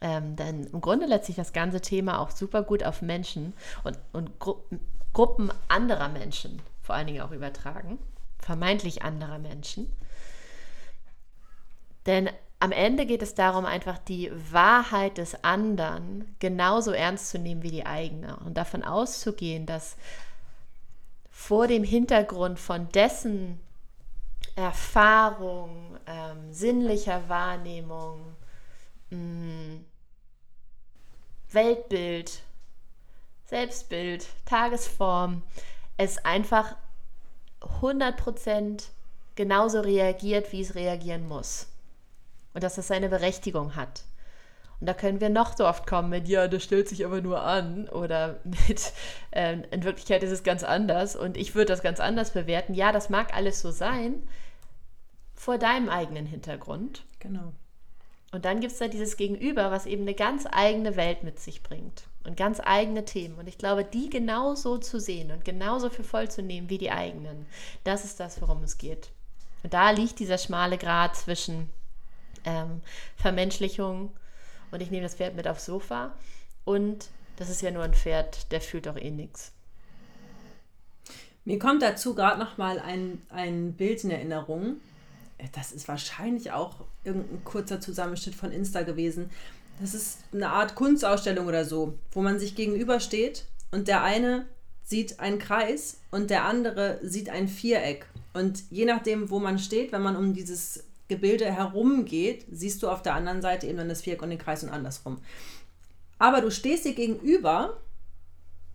[0.00, 3.52] Ähm, denn im Grunde lässt sich das ganze Thema auch super gut auf Menschen
[3.84, 4.56] und, und Gru
[5.14, 7.98] Gruppen anderer Menschen vor allen Dingen auch übertragen.
[8.38, 9.92] Vermeintlich anderer Menschen.
[12.06, 17.62] Denn am Ende geht es darum, einfach die Wahrheit des anderen genauso ernst zu nehmen
[17.62, 19.98] wie die eigene und davon auszugehen, dass
[21.30, 23.60] vor dem Hintergrund von dessen
[24.56, 28.34] Erfahrung, ähm, sinnlicher Wahrnehmung,
[29.10, 29.80] mh,
[31.50, 32.40] Weltbild,
[33.44, 35.42] Selbstbild, Tagesform,
[35.98, 36.76] es einfach
[37.82, 38.84] 100%
[39.34, 41.66] genauso reagiert, wie es reagieren muss.
[42.54, 44.04] Und dass das seine Berechtigung hat.
[44.80, 47.42] Und da können wir noch so oft kommen mit, ja, das stellt sich aber nur
[47.42, 48.92] an oder mit,
[49.32, 52.74] ähm, in Wirklichkeit ist es ganz anders und ich würde das ganz anders bewerten.
[52.74, 54.22] Ja, das mag alles so sein,
[55.34, 57.04] vor deinem eigenen Hintergrund.
[57.18, 57.52] Genau.
[58.30, 61.62] Und dann gibt es da dieses Gegenüber, was eben eine ganz eigene Welt mit sich
[61.62, 63.38] bringt und ganz eigene Themen.
[63.38, 66.90] Und ich glaube, die genauso zu sehen und genauso für voll zu nehmen wie die
[66.90, 67.46] eigenen,
[67.84, 69.10] das ist das, worum es geht.
[69.62, 71.70] Und da liegt dieser schmale Grat zwischen
[72.44, 72.80] ähm,
[73.16, 74.10] Vermenschlichung
[74.70, 76.14] und ich nehme das Pferd mit aufs Sofa
[76.64, 79.52] und das ist ja nur ein Pferd, der fühlt doch eh nichts.
[81.44, 84.76] Mir kommt dazu gerade noch mal ein, ein Bild in Erinnerung.
[85.52, 89.30] Das ist wahrscheinlich auch irgendein kurzer Zusammenschnitt von Insta gewesen.
[89.80, 94.46] Das ist eine Art Kunstausstellung oder so, wo man sich gegenübersteht und der eine
[94.82, 98.06] sieht einen Kreis und der andere sieht ein Viereck.
[98.32, 103.02] Und je nachdem, wo man steht, wenn man um dieses Gebilde herumgeht, siehst du auf
[103.02, 105.18] der anderen Seite eben dann das Viereck und den Kreis und andersrum.
[106.18, 107.80] Aber du stehst dir gegenüber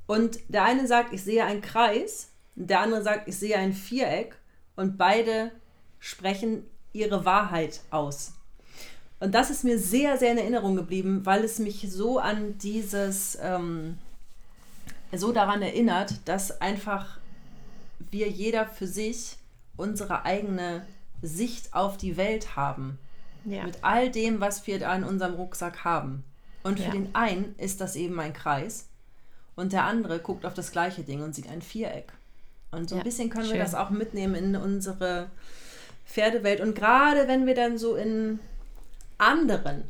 [0.08, 4.36] und der eine sagt, ich sehe einen Kreis, der andere sagt, ich sehe ein Viereck
[4.76, 5.52] und beide
[6.00, 8.34] sprechen ihre Wahrheit aus.
[9.24, 13.38] Und das ist mir sehr, sehr in Erinnerung geblieben, weil es mich so an dieses,
[13.42, 13.98] ähm,
[15.14, 17.20] so daran erinnert, dass einfach
[18.12, 19.38] wir jeder für sich
[19.78, 20.86] unsere eigene
[21.22, 23.00] Sicht auf die Welt haben.
[23.46, 23.64] Ja.
[23.64, 26.26] Mit all dem, was wir da in unserem Rucksack haben.
[26.62, 26.92] Und für ja.
[26.92, 28.90] den einen ist das eben ein Kreis
[29.56, 32.12] und der andere guckt auf das gleiche Ding und sieht ein Viereck.
[32.72, 33.54] Und so ein bisschen können schön.
[33.54, 35.30] wir das auch mitnehmen in unsere
[36.06, 36.60] Pferdewelt.
[36.60, 38.42] Und gerade wenn wir dann so in
[39.24, 39.84] anderen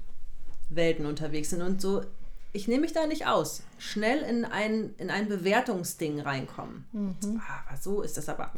[0.69, 2.03] Welten unterwegs sind und so,
[2.51, 6.85] ich nehme mich da nicht aus, schnell in ein, in ein Bewertungsding reinkommen.
[6.91, 7.41] Mhm.
[7.47, 8.51] Ah, aber so ist das aber.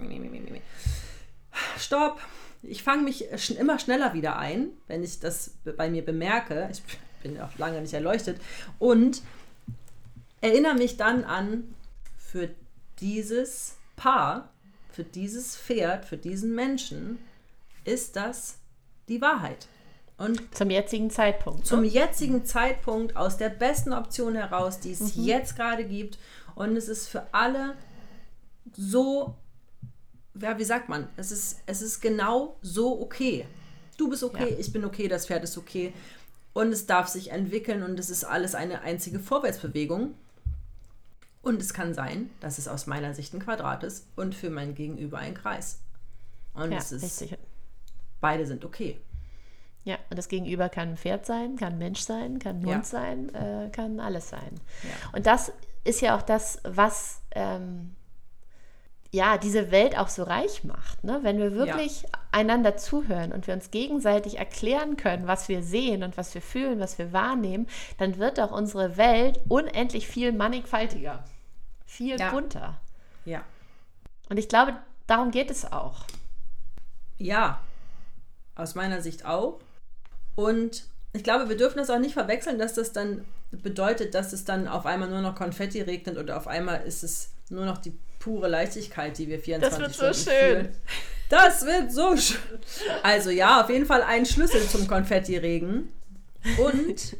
[1.77, 2.19] Stopp!
[2.61, 6.67] Ich fange mich immer schneller wieder ein, wenn ich das bei mir bemerke.
[6.71, 6.81] Ich
[7.21, 8.41] bin auch lange nicht erleuchtet.
[8.79, 9.21] Und
[10.41, 11.75] erinnere mich dann an,
[12.17, 12.49] für
[12.99, 14.49] dieses Paar,
[14.91, 17.19] für dieses Pferd, für diesen Menschen
[17.83, 18.57] ist das
[19.07, 19.67] die Wahrheit.
[20.17, 21.65] Und zum jetzigen Zeitpunkt.
[21.65, 21.87] Zum ne?
[21.87, 25.23] jetzigen Zeitpunkt aus der besten Option heraus, die es mhm.
[25.23, 26.17] jetzt gerade gibt.
[26.55, 27.75] Und es ist für alle
[28.77, 29.35] so,
[30.39, 33.45] ja, wie sagt man, es ist, es ist genau so okay.
[33.97, 34.57] Du bist okay, ja.
[34.57, 35.93] ich bin okay, das Pferd ist okay.
[36.53, 40.15] Und es darf sich entwickeln und es ist alles eine einzige Vorwärtsbewegung.
[41.41, 44.73] Und es kann sein, dass es aus meiner Sicht ein Quadrat ist und für mein
[44.73, 45.79] Gegenüber ein Kreis.
[46.53, 47.37] Und ja, es ist, richtig.
[48.21, 48.99] beide sind okay.
[49.85, 52.75] Ja, und das Gegenüber kann ein Pferd sein, kann ein Mensch sein, kann ein Hund
[52.75, 52.83] ja.
[52.83, 54.59] sein, äh, kann alles sein.
[54.83, 54.89] Ja.
[55.13, 55.51] Und das
[55.83, 57.95] ist ja auch das, was ähm,
[59.11, 61.03] ja diese Welt auch so reich macht.
[61.03, 61.19] Ne?
[61.21, 62.09] Wenn wir wirklich ja.
[62.31, 66.79] einander zuhören und wir uns gegenseitig erklären können, was wir sehen und was wir fühlen,
[66.79, 67.67] was wir wahrnehmen,
[67.99, 71.23] dann wird auch unsere Welt unendlich viel mannigfaltiger,
[71.85, 72.81] viel bunter.
[73.23, 73.43] Ja.
[74.29, 76.05] Und ich glaube, darum geht es auch.
[77.19, 77.59] Ja,
[78.55, 79.59] aus meiner Sicht auch.
[80.35, 84.43] Und ich glaube, wir dürfen das auch nicht verwechseln, dass das dann bedeutet, dass es
[84.43, 87.93] dann auf einmal nur noch Konfetti regnet und auf einmal ist es nur noch die
[88.19, 90.49] pure Leichtigkeit, die wir 24 Stunden Das wird so schön.
[90.49, 90.75] Fühlen.
[91.29, 92.59] Das wird so schön.
[93.03, 95.89] Also ja, auf jeden Fall ein Schlüssel zum Konfettiregen.
[96.57, 97.17] Und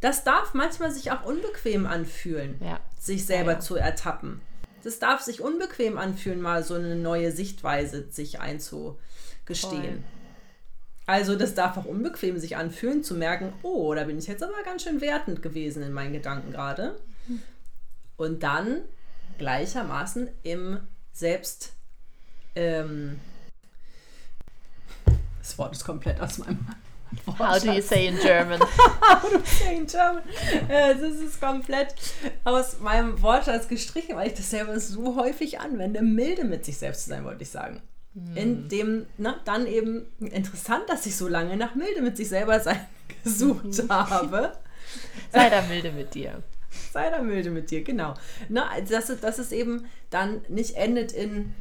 [0.00, 2.80] das darf manchmal sich auch unbequem anfühlen, ja.
[2.98, 3.60] sich selber ja, ja.
[3.60, 4.40] zu ertappen.
[4.82, 8.98] Das darf sich unbequem anfühlen, mal so eine neue Sichtweise sich einzugestehen.
[9.48, 10.02] Voll.
[11.06, 14.62] Also das darf auch unbequem sich anfühlen, zu merken, oh, da bin ich jetzt aber
[14.64, 16.98] ganz schön wertend gewesen in meinen Gedanken gerade.
[18.16, 18.82] Und dann
[19.38, 20.80] gleichermaßen im
[21.12, 21.72] Selbst...
[22.54, 23.20] Ähm,
[25.40, 26.66] das Wort ist komplett aus meinem
[27.26, 28.60] How do you say in German?
[29.00, 30.22] How do you say in German?
[30.68, 31.94] Das ist komplett
[32.44, 36.02] aus meinem Wortschatz gestrichen, weil ich das selber so häufig anwende.
[36.02, 37.82] Milde mit sich selbst zu sein, wollte ich sagen.
[38.14, 38.36] Hm.
[38.36, 42.60] In dem, na, dann eben interessant, dass ich so lange nach Milde mit sich selber
[42.60, 42.80] sein
[43.24, 43.88] gesucht mhm.
[43.88, 44.52] habe.
[45.32, 46.42] Sei da milde mit dir.
[46.92, 48.14] Sei da milde mit dir, genau.
[48.48, 51.54] Na, dass, dass es eben dann nicht endet in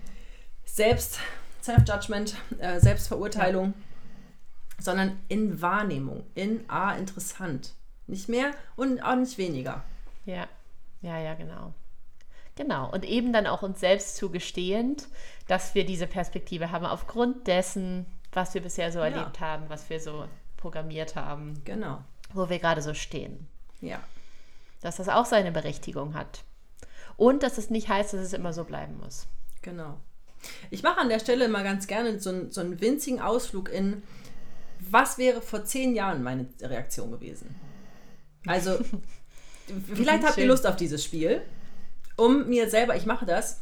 [0.65, 1.19] Selbst,
[1.61, 4.83] Self-Judgment, äh, Selbstverurteilung, ja.
[4.83, 7.73] sondern in Wahrnehmung, in A, ah, interessant.
[8.05, 9.83] Nicht mehr und auch nicht weniger.
[10.25, 10.47] Ja,
[11.01, 11.73] ja, ja, genau.
[12.55, 12.91] Genau.
[12.91, 15.07] Und eben dann auch uns selbst zugestehend,
[15.47, 19.05] dass wir diese Perspektive haben, aufgrund dessen, was wir bisher so ja.
[19.05, 20.25] erlebt haben, was wir so
[20.57, 21.61] programmiert haben.
[21.65, 22.03] Genau.
[22.33, 23.47] Wo wir gerade so stehen.
[23.81, 23.99] Ja.
[24.81, 26.43] Dass das auch seine Berechtigung hat.
[27.17, 29.27] Und dass es nicht heißt, dass es immer so bleiben muss.
[29.61, 29.97] Genau.
[30.71, 34.03] Ich mache an der Stelle mal ganz gerne so, einen, so einen winzigen Ausflug in,
[34.79, 37.55] was wäre vor zehn Jahren meine Reaktion gewesen?
[38.45, 38.77] Also,
[39.93, 41.41] vielleicht habt ihr Lust auf dieses Spiel
[42.15, 43.61] um mir selber, ich mache das.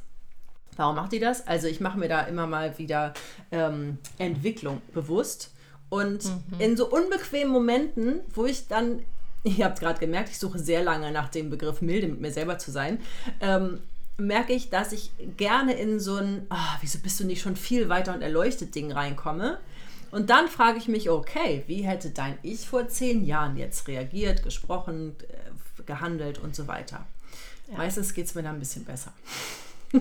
[0.78, 1.48] Warum macht ihr das?
[1.48, 3.14] Also ich mache mir da immer mal wieder
[3.52, 5.52] ähm, Entwicklung bewusst.
[5.90, 6.60] Und mhm.
[6.60, 9.02] in so unbequemen Momenten, wo ich dann,
[9.44, 12.58] ihr habt gerade gemerkt, ich suche sehr lange nach dem Begriff milde mit mir selber
[12.58, 13.00] zu sein,
[13.42, 13.80] ähm,
[14.18, 17.90] merke ich, dass ich gerne in so ein, oh, wieso bist du nicht schon viel
[17.90, 19.60] weiter und erleuchtet Ding reinkomme.
[20.12, 24.44] Und dann frage ich mich, okay, wie hätte dein Ich vor zehn Jahren jetzt reagiert,
[24.44, 27.06] gesprochen, äh, gehandelt und so weiter.
[27.72, 27.78] Ja.
[27.78, 29.14] Meistens geht es mir dann ein bisschen besser.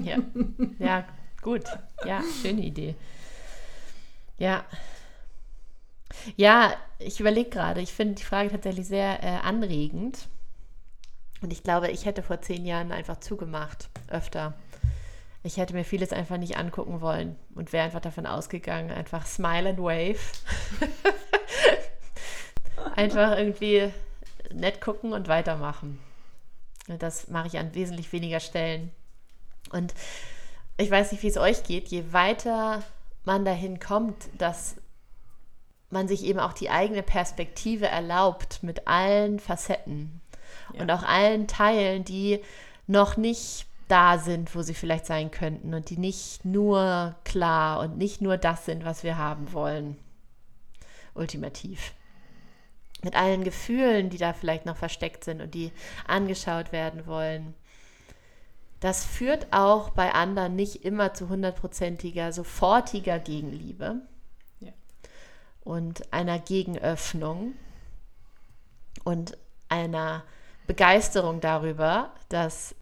[0.03, 0.19] Ja,
[0.79, 1.05] ja
[1.43, 1.65] gut.
[2.05, 2.95] Ja, schöne Idee.
[4.39, 4.65] Ja.
[6.37, 7.81] Ja, ich überlege gerade.
[7.81, 10.29] Ich finde die Frage tatsächlich sehr äh, anregend.
[11.43, 14.55] Und ich glaube, ich hätte vor zehn Jahren einfach zugemacht, öfter.
[15.43, 19.71] Ich hätte mir vieles einfach nicht angucken wollen und wäre einfach davon ausgegangen, einfach smile
[19.71, 20.19] and wave.
[22.97, 23.91] einfach irgendwie
[24.53, 25.99] nett gucken und weitermachen.
[26.91, 28.91] Und das mache ich an wesentlich weniger Stellen.
[29.71, 29.95] Und
[30.77, 32.83] ich weiß nicht, wie es euch geht, je weiter
[33.25, 34.77] man dahin kommt, dass
[35.91, 40.21] man sich eben auch die eigene Perspektive erlaubt mit allen Facetten
[40.73, 40.83] ja.
[40.83, 42.41] und auch allen Teilen, die
[42.87, 47.99] noch nicht da sind, wo sie vielleicht sein könnten und die nicht nur klar und
[47.99, 49.97] nicht nur das sind, was wir haben wollen.
[51.15, 51.93] Ultimativ.
[53.03, 55.73] Mit allen Gefühlen, die da vielleicht noch versteckt sind und die
[56.07, 57.55] angeschaut werden wollen.
[58.81, 63.97] Das führt auch bei anderen nicht immer zu hundertprozentiger, sofortiger Gegenliebe
[64.61, 64.73] ja.
[65.63, 67.55] und einer Gegenöffnung
[69.05, 69.37] und
[69.69, 70.25] einer
[70.67, 72.75] Begeisterung darüber, dass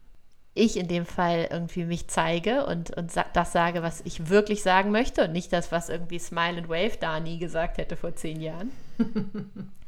[0.53, 4.91] ich in dem Fall irgendwie mich zeige und, und das sage, was ich wirklich sagen
[4.91, 8.41] möchte und nicht das, was irgendwie Smile and Wave da nie gesagt hätte vor zehn
[8.41, 8.71] Jahren.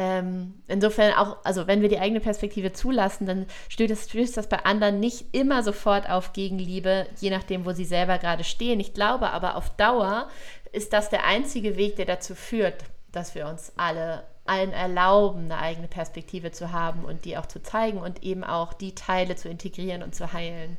[0.00, 4.64] ähm, insofern auch, also wenn wir die eigene Perspektive zulassen, dann stößt stößt das bei
[4.64, 8.80] anderen nicht immer sofort auf Gegenliebe, je nachdem, wo sie selber gerade stehen.
[8.80, 10.30] Ich glaube aber auf Dauer
[10.72, 12.82] ist das der einzige Weg, der dazu führt,
[13.12, 17.62] dass wir uns alle allen erlauben, eine eigene Perspektive zu haben und die auch zu
[17.62, 20.78] zeigen und eben auch die Teile zu integrieren und zu heilen,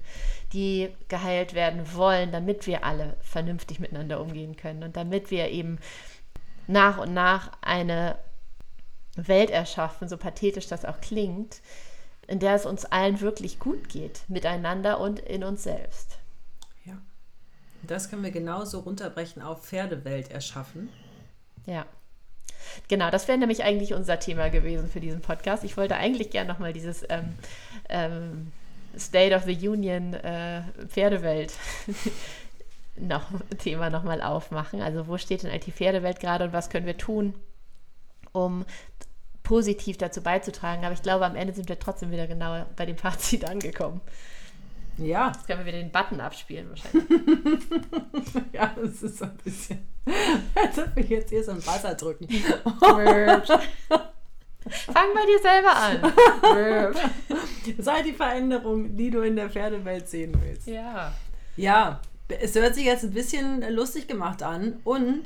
[0.52, 5.78] die geheilt werden wollen, damit wir alle vernünftig miteinander umgehen können und damit wir eben
[6.66, 8.18] nach und nach eine
[9.16, 11.62] Welt erschaffen, so pathetisch das auch klingt,
[12.28, 16.18] in der es uns allen wirklich gut geht, miteinander und in uns selbst.
[16.86, 16.98] Ja.
[17.84, 20.90] Das können wir genauso runterbrechen auf Pferdewelt erschaffen.
[21.66, 21.86] Ja.
[22.88, 25.64] Genau, das wäre nämlich eigentlich unser Thema gewesen für diesen Podcast.
[25.64, 27.36] Ich wollte eigentlich gerne nochmal dieses ähm,
[27.90, 28.52] ähm,
[28.98, 31.54] State of the Union äh, Pferdewelt
[32.96, 34.82] noch, Thema nochmal aufmachen.
[34.82, 37.34] Also wo steht denn die Pferdewelt gerade und was können wir tun,
[38.32, 38.66] um
[39.44, 40.86] positiv dazu beizutragen.
[40.86, 44.02] Aber ich glaube, am Ende sind wir trotzdem wieder genau bei dem Fazit angekommen.
[44.98, 45.32] Ja.
[45.34, 47.08] Jetzt können wir wieder den Button abspielen wahrscheinlich.
[48.54, 49.86] ja, das ist so ein bisschen,
[50.56, 52.28] als ob wir jetzt hier so ein Wasser drücken.
[52.30, 52.80] Fang
[55.16, 56.14] bei dir selber an.
[57.80, 60.68] Sei die Veränderung, die du in der Pferdewelt sehen willst.
[60.68, 61.16] Ja.
[61.58, 65.24] Ja, es hört sich jetzt ein bisschen lustig gemacht an und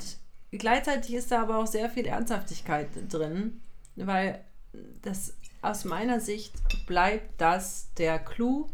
[0.58, 3.60] gleichzeitig ist da aber auch sehr viel Ernsthaftigkeit drin,
[3.96, 4.44] weil
[5.02, 6.52] das aus meiner Sicht
[6.86, 8.68] bleibt das der Clou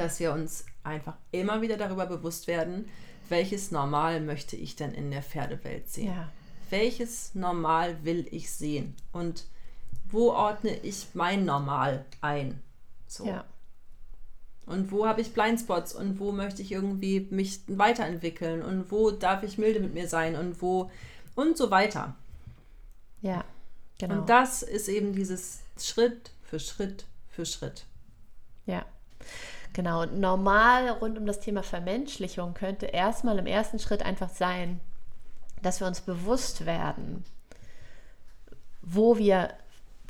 [0.00, 2.88] dass wir uns einfach immer wieder darüber bewusst werden,
[3.28, 6.08] welches Normal möchte ich denn in der Pferdewelt sehen?
[6.08, 6.32] Ja.
[6.70, 8.96] Welches Normal will ich sehen?
[9.12, 9.46] Und
[10.08, 12.60] wo ordne ich mein Normal ein?
[13.06, 13.26] So.
[13.26, 13.44] Ja.
[14.70, 19.42] Und wo habe ich Blindspots und wo möchte ich irgendwie mich weiterentwickeln und wo darf
[19.42, 20.90] ich milde mit mir sein und wo
[21.34, 22.14] und so weiter.
[23.20, 23.44] Ja,
[23.98, 24.20] genau.
[24.20, 27.84] Und das ist eben dieses Schritt für Schritt für Schritt.
[28.66, 28.84] Ja.
[29.72, 34.80] Genau, und normal rund um das Thema Vermenschlichung könnte erstmal im ersten Schritt einfach sein,
[35.62, 37.24] dass wir uns bewusst werden,
[38.82, 39.50] wo wir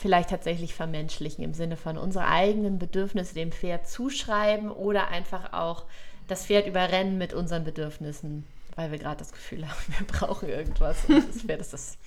[0.01, 5.85] vielleicht tatsächlich vermenschlichen im Sinne von unsere eigenen Bedürfnisse dem Pferd zuschreiben oder einfach auch
[6.27, 11.05] das Pferd überrennen mit unseren Bedürfnissen, weil wir gerade das Gefühl haben, wir brauchen irgendwas
[11.05, 11.99] und das Pferd ist, das,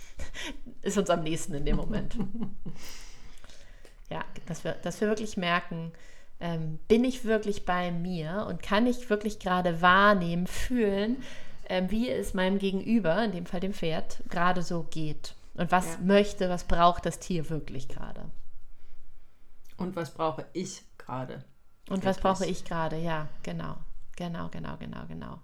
[0.82, 2.17] ist uns am nächsten in dem Moment.
[4.10, 5.91] Ja, dass wir, dass wir wirklich merken,
[6.39, 11.23] ähm, bin ich wirklich bei mir und kann ich wirklich gerade wahrnehmen, fühlen,
[11.69, 15.36] ähm, wie es meinem Gegenüber, in dem Fall dem Pferd, gerade so geht.
[15.56, 15.98] Und was ja.
[16.04, 18.26] möchte, was braucht das Tier wirklich gerade?
[19.78, 21.44] Und was brauche ich gerade?
[21.89, 22.98] Und was brauche ich gerade?
[22.98, 23.76] Ja, genau.
[24.16, 25.39] Genau, genau, genau, genau.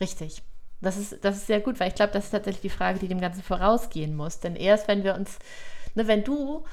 [0.00, 0.42] Richtig.
[0.80, 3.08] Das ist, das ist sehr gut, weil ich glaube, das ist tatsächlich die Frage, die
[3.08, 4.40] dem Ganzen vorausgehen muss.
[4.40, 5.38] Denn erst wenn wir uns,
[5.94, 6.64] ne, wenn du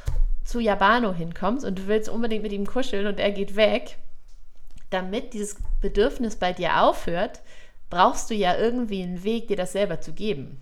[0.44, 3.98] zu Yabano hinkommst und du willst unbedingt mit ihm kuscheln und er geht weg,
[4.92, 7.42] damit dieses Bedürfnis bei dir aufhört,
[7.90, 10.62] brauchst du ja irgendwie einen Weg, dir das selber zu geben.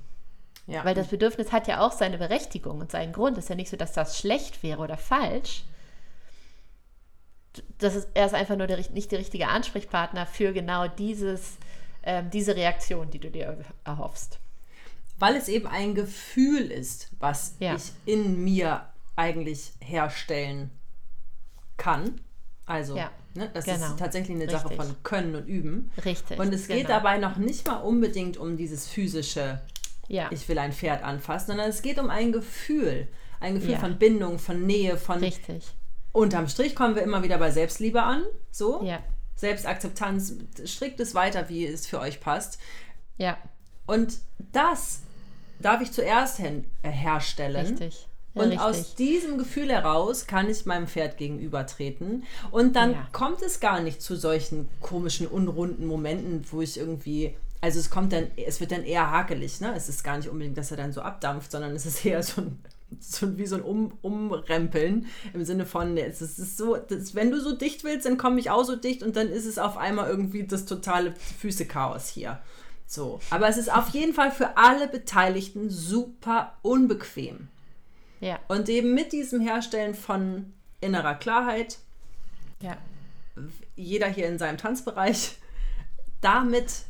[0.66, 0.86] Ja.
[0.86, 3.38] Weil das Bedürfnis hat ja auch seine Berechtigung und seinen Grund.
[3.38, 5.66] Es ist ja nicht so, dass das schlecht wäre oder falsch.
[7.78, 11.57] Das ist, er ist einfach nur der, nicht der richtige Ansprechpartner für genau dieses,
[12.03, 14.39] ähm, diese Reaktion, die du dir erhoffst.
[15.20, 17.76] Weil es eben ein Gefühl ist, was ja.
[17.76, 20.72] ich in mir eigentlich herstellen
[21.78, 22.22] kann.
[22.66, 23.88] Also, Ja, ne, das genau.
[23.88, 24.86] ist tatsächlich eine Sache Richtig.
[24.86, 25.91] von Können und Üben.
[26.03, 26.39] Richtig.
[26.39, 26.89] Und es geht genau.
[26.89, 29.61] dabei noch nicht mal unbedingt um dieses physische,
[30.08, 33.08] Ja, ich will ein Pferd anfassen, sondern es geht um ein Gefühl.
[33.39, 33.80] Ein Gefühl Ja.
[33.80, 35.20] von Bindung, von Nähe, von.
[35.20, 35.66] richtig.
[36.12, 38.24] Unterm Strich kommen wir immer wieder bei Selbstliebe an.
[38.51, 38.84] So.
[38.84, 38.99] Ja,
[39.36, 40.36] Selbstakzeptanz,
[40.66, 42.60] strickt es weiter, wie es für euch passt.
[43.18, 43.38] ja,
[43.86, 44.18] Und
[44.51, 45.01] das
[45.60, 47.66] darf ich zuerst äh, herstellen.
[47.78, 48.08] richtig.
[48.36, 48.62] Ja, Und richtig.
[48.66, 52.24] aus diesem Gefühl heraus kann ich meinem Pferd gegenübertreten.
[52.51, 53.08] Und dann Ja.
[53.12, 57.36] kommt es gar nicht zu solchen komischen, unrunden Momenten, wo ich irgendwie.
[57.64, 59.74] Also es kommt dann, es wird dann eher hakelig, ne?
[59.74, 62.41] Es ist gar nicht unbedingt, dass er dann so abdampft, sondern es ist eher so
[62.41, 62.59] ein,
[62.99, 66.76] so ein wie so ein um, Umrempeln im Sinne von, es ist, es ist so,
[66.76, 69.45] das, wenn du so dicht willst, dann komme ich auch so dicht und dann ist
[69.45, 72.41] es auf einmal irgendwie das totale Füße-Chaos hier.
[72.86, 73.22] So.
[73.30, 77.47] Aber es ist auf jeden Fall für alle Beteiligten super unbequem.
[78.20, 80.51] ja, Und eben mit diesem Herstellen von
[80.82, 81.78] innerer Klarheit,
[82.59, 82.76] ja,
[83.78, 85.38] jeder hier in seinem Tanzbereich,
[86.20, 86.84] damit,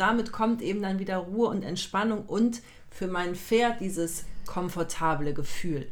[0.00, 5.86] damit kommt eben dann wieder Ruhe und Entspannung und für mein Pferd dieses komfortable Gefühl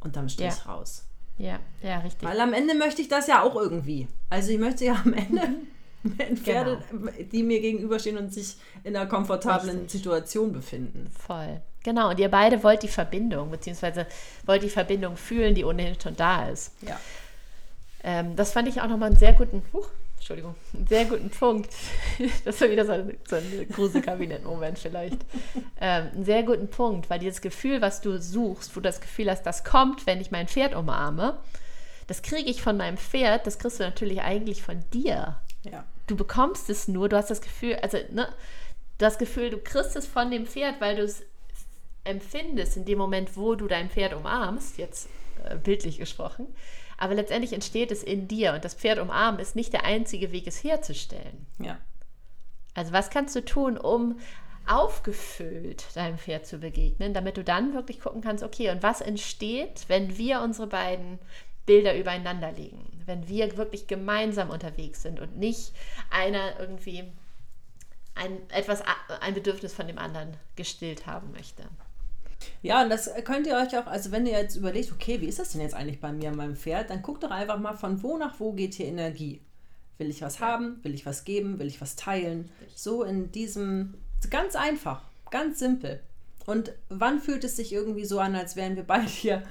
[0.00, 0.72] unterm Strich Ja.
[0.72, 1.04] raus.
[1.38, 2.28] ja, ja, richtig.
[2.28, 4.08] Weil am Ende möchte ich das ja auch irgendwie.
[4.30, 5.40] Also ich möchte ja am Ende
[6.04, 6.36] Mhm.
[6.36, 6.78] Pferde,
[7.30, 9.92] die mir gegenüberstehen und sich in einer komfortablen Richtig.
[10.00, 11.08] Situation befinden.
[11.16, 11.60] Voll.
[11.84, 14.08] Genau, und ihr beide wollt die Verbindung, beziehungsweise
[14.44, 16.72] wollt die Verbindung fühlen, die ohnehin schon da ist.
[16.82, 16.98] Ja.
[18.02, 19.88] Ähm, das fand ich auch nochmal einen sehr guten, huch,
[20.22, 20.54] Entschuldigung,
[20.88, 21.68] sehr guten Punkt.
[22.44, 25.18] Das war wieder so ein, so ein Gruselkabinett-Moment vielleicht.
[25.80, 29.28] Ähm, einen sehr guten Punkt, weil dieses Gefühl, was du suchst, wo du das Gefühl
[29.28, 31.38] hast, das kommt, wenn ich mein Pferd umarme,
[32.06, 35.40] das kriege ich von meinem Pferd, das kriegst du natürlich eigentlich von dir.
[35.64, 35.84] Ja.
[36.06, 38.28] Du bekommst es nur, du hast das Gefühl, also, ne,
[38.98, 41.24] das Gefühl, du kriegst es von dem Pferd, weil du es
[42.04, 45.08] empfindest in dem Moment, wo du dein Pferd umarmst, jetzt
[45.42, 46.46] äh, bildlich gesprochen.
[47.02, 50.46] Aber letztendlich entsteht es in dir und das Pferd umarmen ist nicht der einzige Weg,
[50.46, 51.48] es herzustellen.
[51.58, 51.76] Ja.
[52.74, 54.20] Also was kannst du tun, um
[54.68, 59.86] aufgefüllt deinem Pferd zu begegnen, damit du dann wirklich gucken kannst, okay, und was entsteht,
[59.88, 61.18] wenn wir unsere beiden
[61.66, 65.72] Bilder übereinander legen, wenn wir wirklich gemeinsam unterwegs sind und nicht
[66.08, 67.12] einer irgendwie
[68.14, 68.80] ein, etwas,
[69.20, 71.64] ein Bedürfnis von dem anderen gestillt haben möchte.
[72.62, 75.38] Ja, und das könnt ihr euch auch, also wenn ihr jetzt überlegt, okay, wie ist
[75.38, 78.02] das denn jetzt eigentlich bei mir und meinem Pferd, dann guckt doch einfach mal, von
[78.02, 79.40] wo nach wo geht hier Energie.
[79.98, 80.82] Will ich was haben?
[80.82, 81.58] Will ich was geben?
[81.58, 82.50] Will ich was teilen?
[82.74, 83.94] So in diesem,
[84.30, 86.00] ganz einfach, ganz simpel.
[86.46, 89.42] Und wann fühlt es sich irgendwie so an, als wären wir beide hier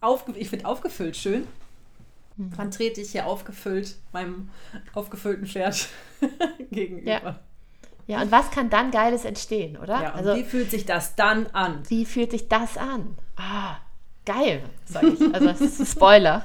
[0.00, 1.46] aufge ich finde aufgefüllt schön.
[2.36, 4.48] Wann trete ich hier aufgefüllt meinem
[4.94, 5.88] aufgefüllten Pferd
[6.70, 7.10] gegenüber?
[7.10, 7.40] Ja.
[8.10, 10.02] Ja, und was kann dann Geiles entstehen, oder?
[10.02, 11.82] Ja, und also, wie fühlt sich das dann an?
[11.88, 13.16] wie fühlt sich das an?
[13.36, 13.76] Ah,
[14.26, 15.20] geil, sage ich.
[15.34, 16.44] Also, das ist ein Spoiler.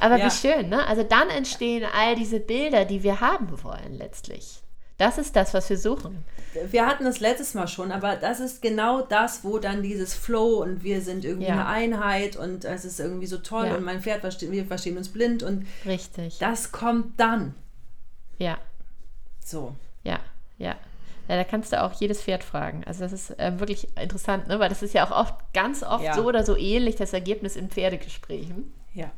[0.00, 0.26] Aber Ja.
[0.26, 0.86] wie schön, ne?
[0.86, 4.60] Also, dann entstehen all diese Bilder, die wir haben wollen, letztlich.
[4.98, 6.24] Das ist das, was wir suchen.
[6.70, 10.60] wir hatten das letztes Mal schon, aber das ist genau das, wo dann dieses Flow
[10.62, 11.52] und wir sind irgendwie Ja.
[11.54, 13.74] eine Einheit und es ist irgendwie so toll Ja.
[13.76, 16.38] und mein Pferd wir verstehen uns blind und Richtig.
[16.38, 17.54] das kommt dann.
[18.38, 18.58] Ja,
[19.44, 19.74] So.
[20.04, 20.18] ja,
[20.58, 20.76] ja.
[21.28, 22.84] Ja, da kannst du auch jedes Pferd fragen.
[22.86, 24.58] Also das ist ähm, wirklich interessant, ne?
[24.60, 26.14] weil das ist ja auch oft, ganz oft Ja.
[26.14, 28.72] so oder so ähnlich das Ergebnis in Pferdegesprächen.
[28.94, 29.10] Ja.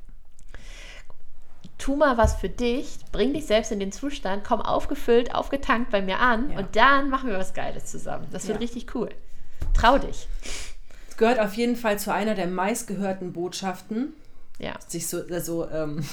[1.79, 6.03] tu mal was für dich, bring dich selbst in den Zustand, komm aufgefüllt, aufgetankt bei
[6.03, 6.59] mir an Ja.
[6.59, 8.27] und dann machen wir was Geiles zusammen.
[8.33, 8.61] Das wird Ja.
[8.61, 9.09] richtig cool.
[9.73, 10.27] Trau dich.
[11.09, 14.13] Es gehört auf jeden Fall zu einer der meistgehörten Botschaften.
[14.59, 14.75] Ja.
[14.89, 16.05] Sich so, also, ähm,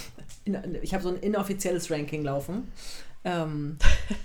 [0.82, 2.72] ich habe so ein inoffizielles Ranking laufen.
[3.24, 3.78] Ähm,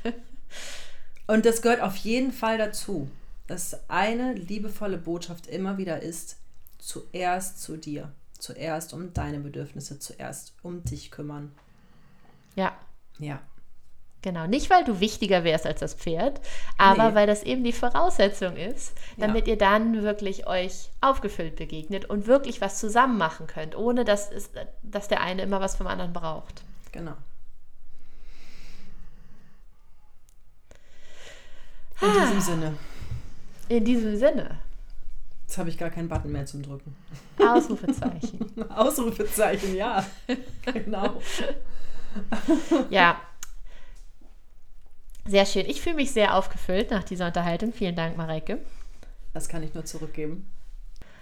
[1.26, 3.10] und das gehört auf jeden Fall dazu,
[3.46, 6.38] dass eine liebevolle Botschaft immer wieder ist,
[6.78, 11.52] zuerst zu dir, zuerst um deine Bedürfnisse, zuerst um dich kümmern.
[12.54, 12.76] Ja.
[13.18, 13.40] Ja.
[14.22, 16.40] Genau, nicht weil du wichtiger wärst als das Pferd,
[16.78, 17.14] aber Nee.
[17.16, 19.26] weil das eben die Voraussetzung ist, Ja.
[19.26, 24.30] damit ihr dann wirklich euch aufgefüllt begegnet und wirklich was zusammen machen könnt, ohne dass,
[24.30, 24.50] es,
[24.82, 26.62] dass der eine immer was vom anderen braucht.
[26.92, 27.14] Genau.
[32.00, 32.76] In diesem Sinne.
[33.68, 34.58] In diesem Sinne,
[35.46, 36.96] Jetzt habe ich gar keinen Button mehr zum Drücken.
[37.38, 38.70] Ausrufezeichen.
[38.70, 40.02] Ausrufezeichen, ja.
[40.64, 41.20] genau.
[42.88, 43.20] ja.
[45.24, 45.66] Sehr schön.
[45.66, 47.72] Ich fühle mich sehr aufgefüllt nach dieser Unterhaltung.
[47.72, 48.58] Vielen Dank, Mareike.
[49.34, 50.50] Das kann ich nur zurückgeben.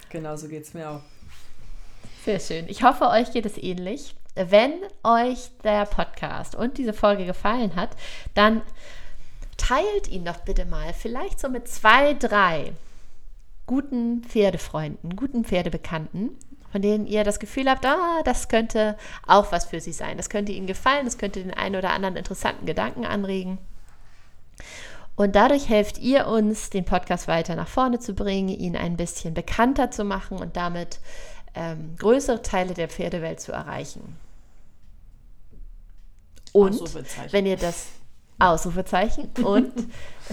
[0.09, 1.01] Genauso geht es mir auch.
[2.25, 2.67] Sehr schön.
[2.67, 4.15] Ich hoffe, euch geht es ähnlich.
[4.35, 4.73] Wenn
[5.03, 7.91] euch der Podcast und diese Folge gefallen hat,
[8.33, 8.61] dann
[9.57, 10.93] teilt ihn doch bitte mal.
[10.93, 12.73] Vielleicht so mit zwei, drei
[13.67, 16.37] guten Pferdefreunden, guten Pferdebekannten.
[16.71, 18.97] von denen ihr das Gefühl habt, ah, das könnte
[19.27, 20.15] auch was für sie sein.
[20.15, 23.57] Das könnte ihnen gefallen, das könnte den einen oder anderen interessanten Gedanken anregen.
[25.15, 29.33] Und dadurch helft ihr uns, den Podcast weiter nach vorne zu bringen, ihn ein bisschen
[29.33, 30.99] bekannter zu machen und damit
[31.53, 34.17] ähm, größere Teile der Pferdewelt zu erreichen.
[36.53, 36.81] Und
[37.31, 37.87] wenn ihr das
[38.39, 39.71] Ausrufezeichen und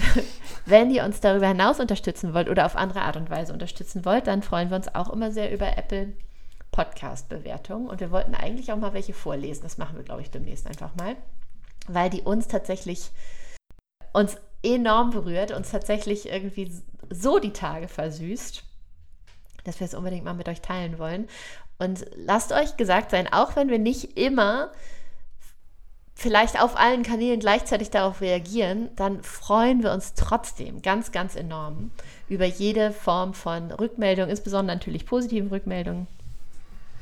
[0.67, 4.27] wenn ihr uns darüber hinaus unterstützen wollt oder auf andere Art und Weise unterstützen wollt,
[4.27, 6.15] dann freuen wir uns auch immer sehr über Apple
[6.73, 7.89] Podcast-Bewertungen.
[7.89, 9.63] Und wir wollten eigentlich auch mal welche vorlesen.
[9.63, 11.17] Das machen wir, glaube ich, demnächst einfach mal,
[11.87, 13.11] weil die uns tatsächlich
[14.19, 16.73] uns enorm berührt, uns tatsächlich irgendwie
[17.11, 18.65] so die Tage versüßt,
[19.65, 21.29] dass wir es unbedingt mal mit euch teilen wollen.
[21.79, 24.73] Und lasst euch gesagt sein, auch wenn wir nicht immer
[26.15, 31.93] vielleicht auf allen Kanälen gleichzeitig darauf reagieren, dann freuen wir uns trotzdem ganz, ganz enorm
[32.29, 36.09] über jede Form von Rückmeldung, insbesondere natürlich positiven Rückmeldungen.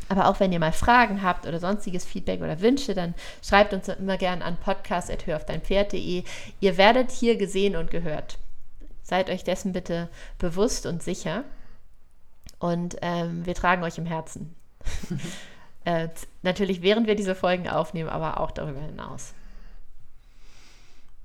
[0.08, 3.88] Aber auch wenn ihr mal Fragen habt oder sonstiges Feedback oder Wünsche, dann schreibt uns
[3.88, 6.24] immer gerne an podcast.höraufdeinpferd.de.
[6.60, 8.38] Ihr werdet hier gesehen und gehört.
[9.02, 11.44] Seid euch dessen bitte bewusst und sicher.
[12.58, 14.54] Und ähm, wir tragen euch im Herzen.
[15.86, 16.08] Äh,
[16.42, 19.34] natürlich, während wir diese Folgen aufnehmen, aber auch darüber hinaus.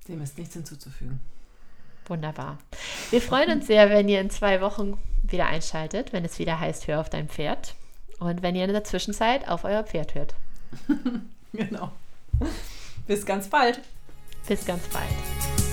[0.07, 1.19] Dem ist nichts hinzuzufügen.
[2.05, 2.59] Wunderbar.
[3.09, 6.86] Wir freuen uns sehr, wenn ihr in zwei Wochen wieder einschaltet, wenn es wieder heißt,
[6.86, 7.73] hör auf dein Pferd.
[8.22, 10.36] Und wenn ihr in der Zwischenzeit auf euer Pferd hört.
[11.53, 11.91] genau.
[13.07, 13.80] Bis ganz bald.
[14.47, 15.70] Bis ganz bald.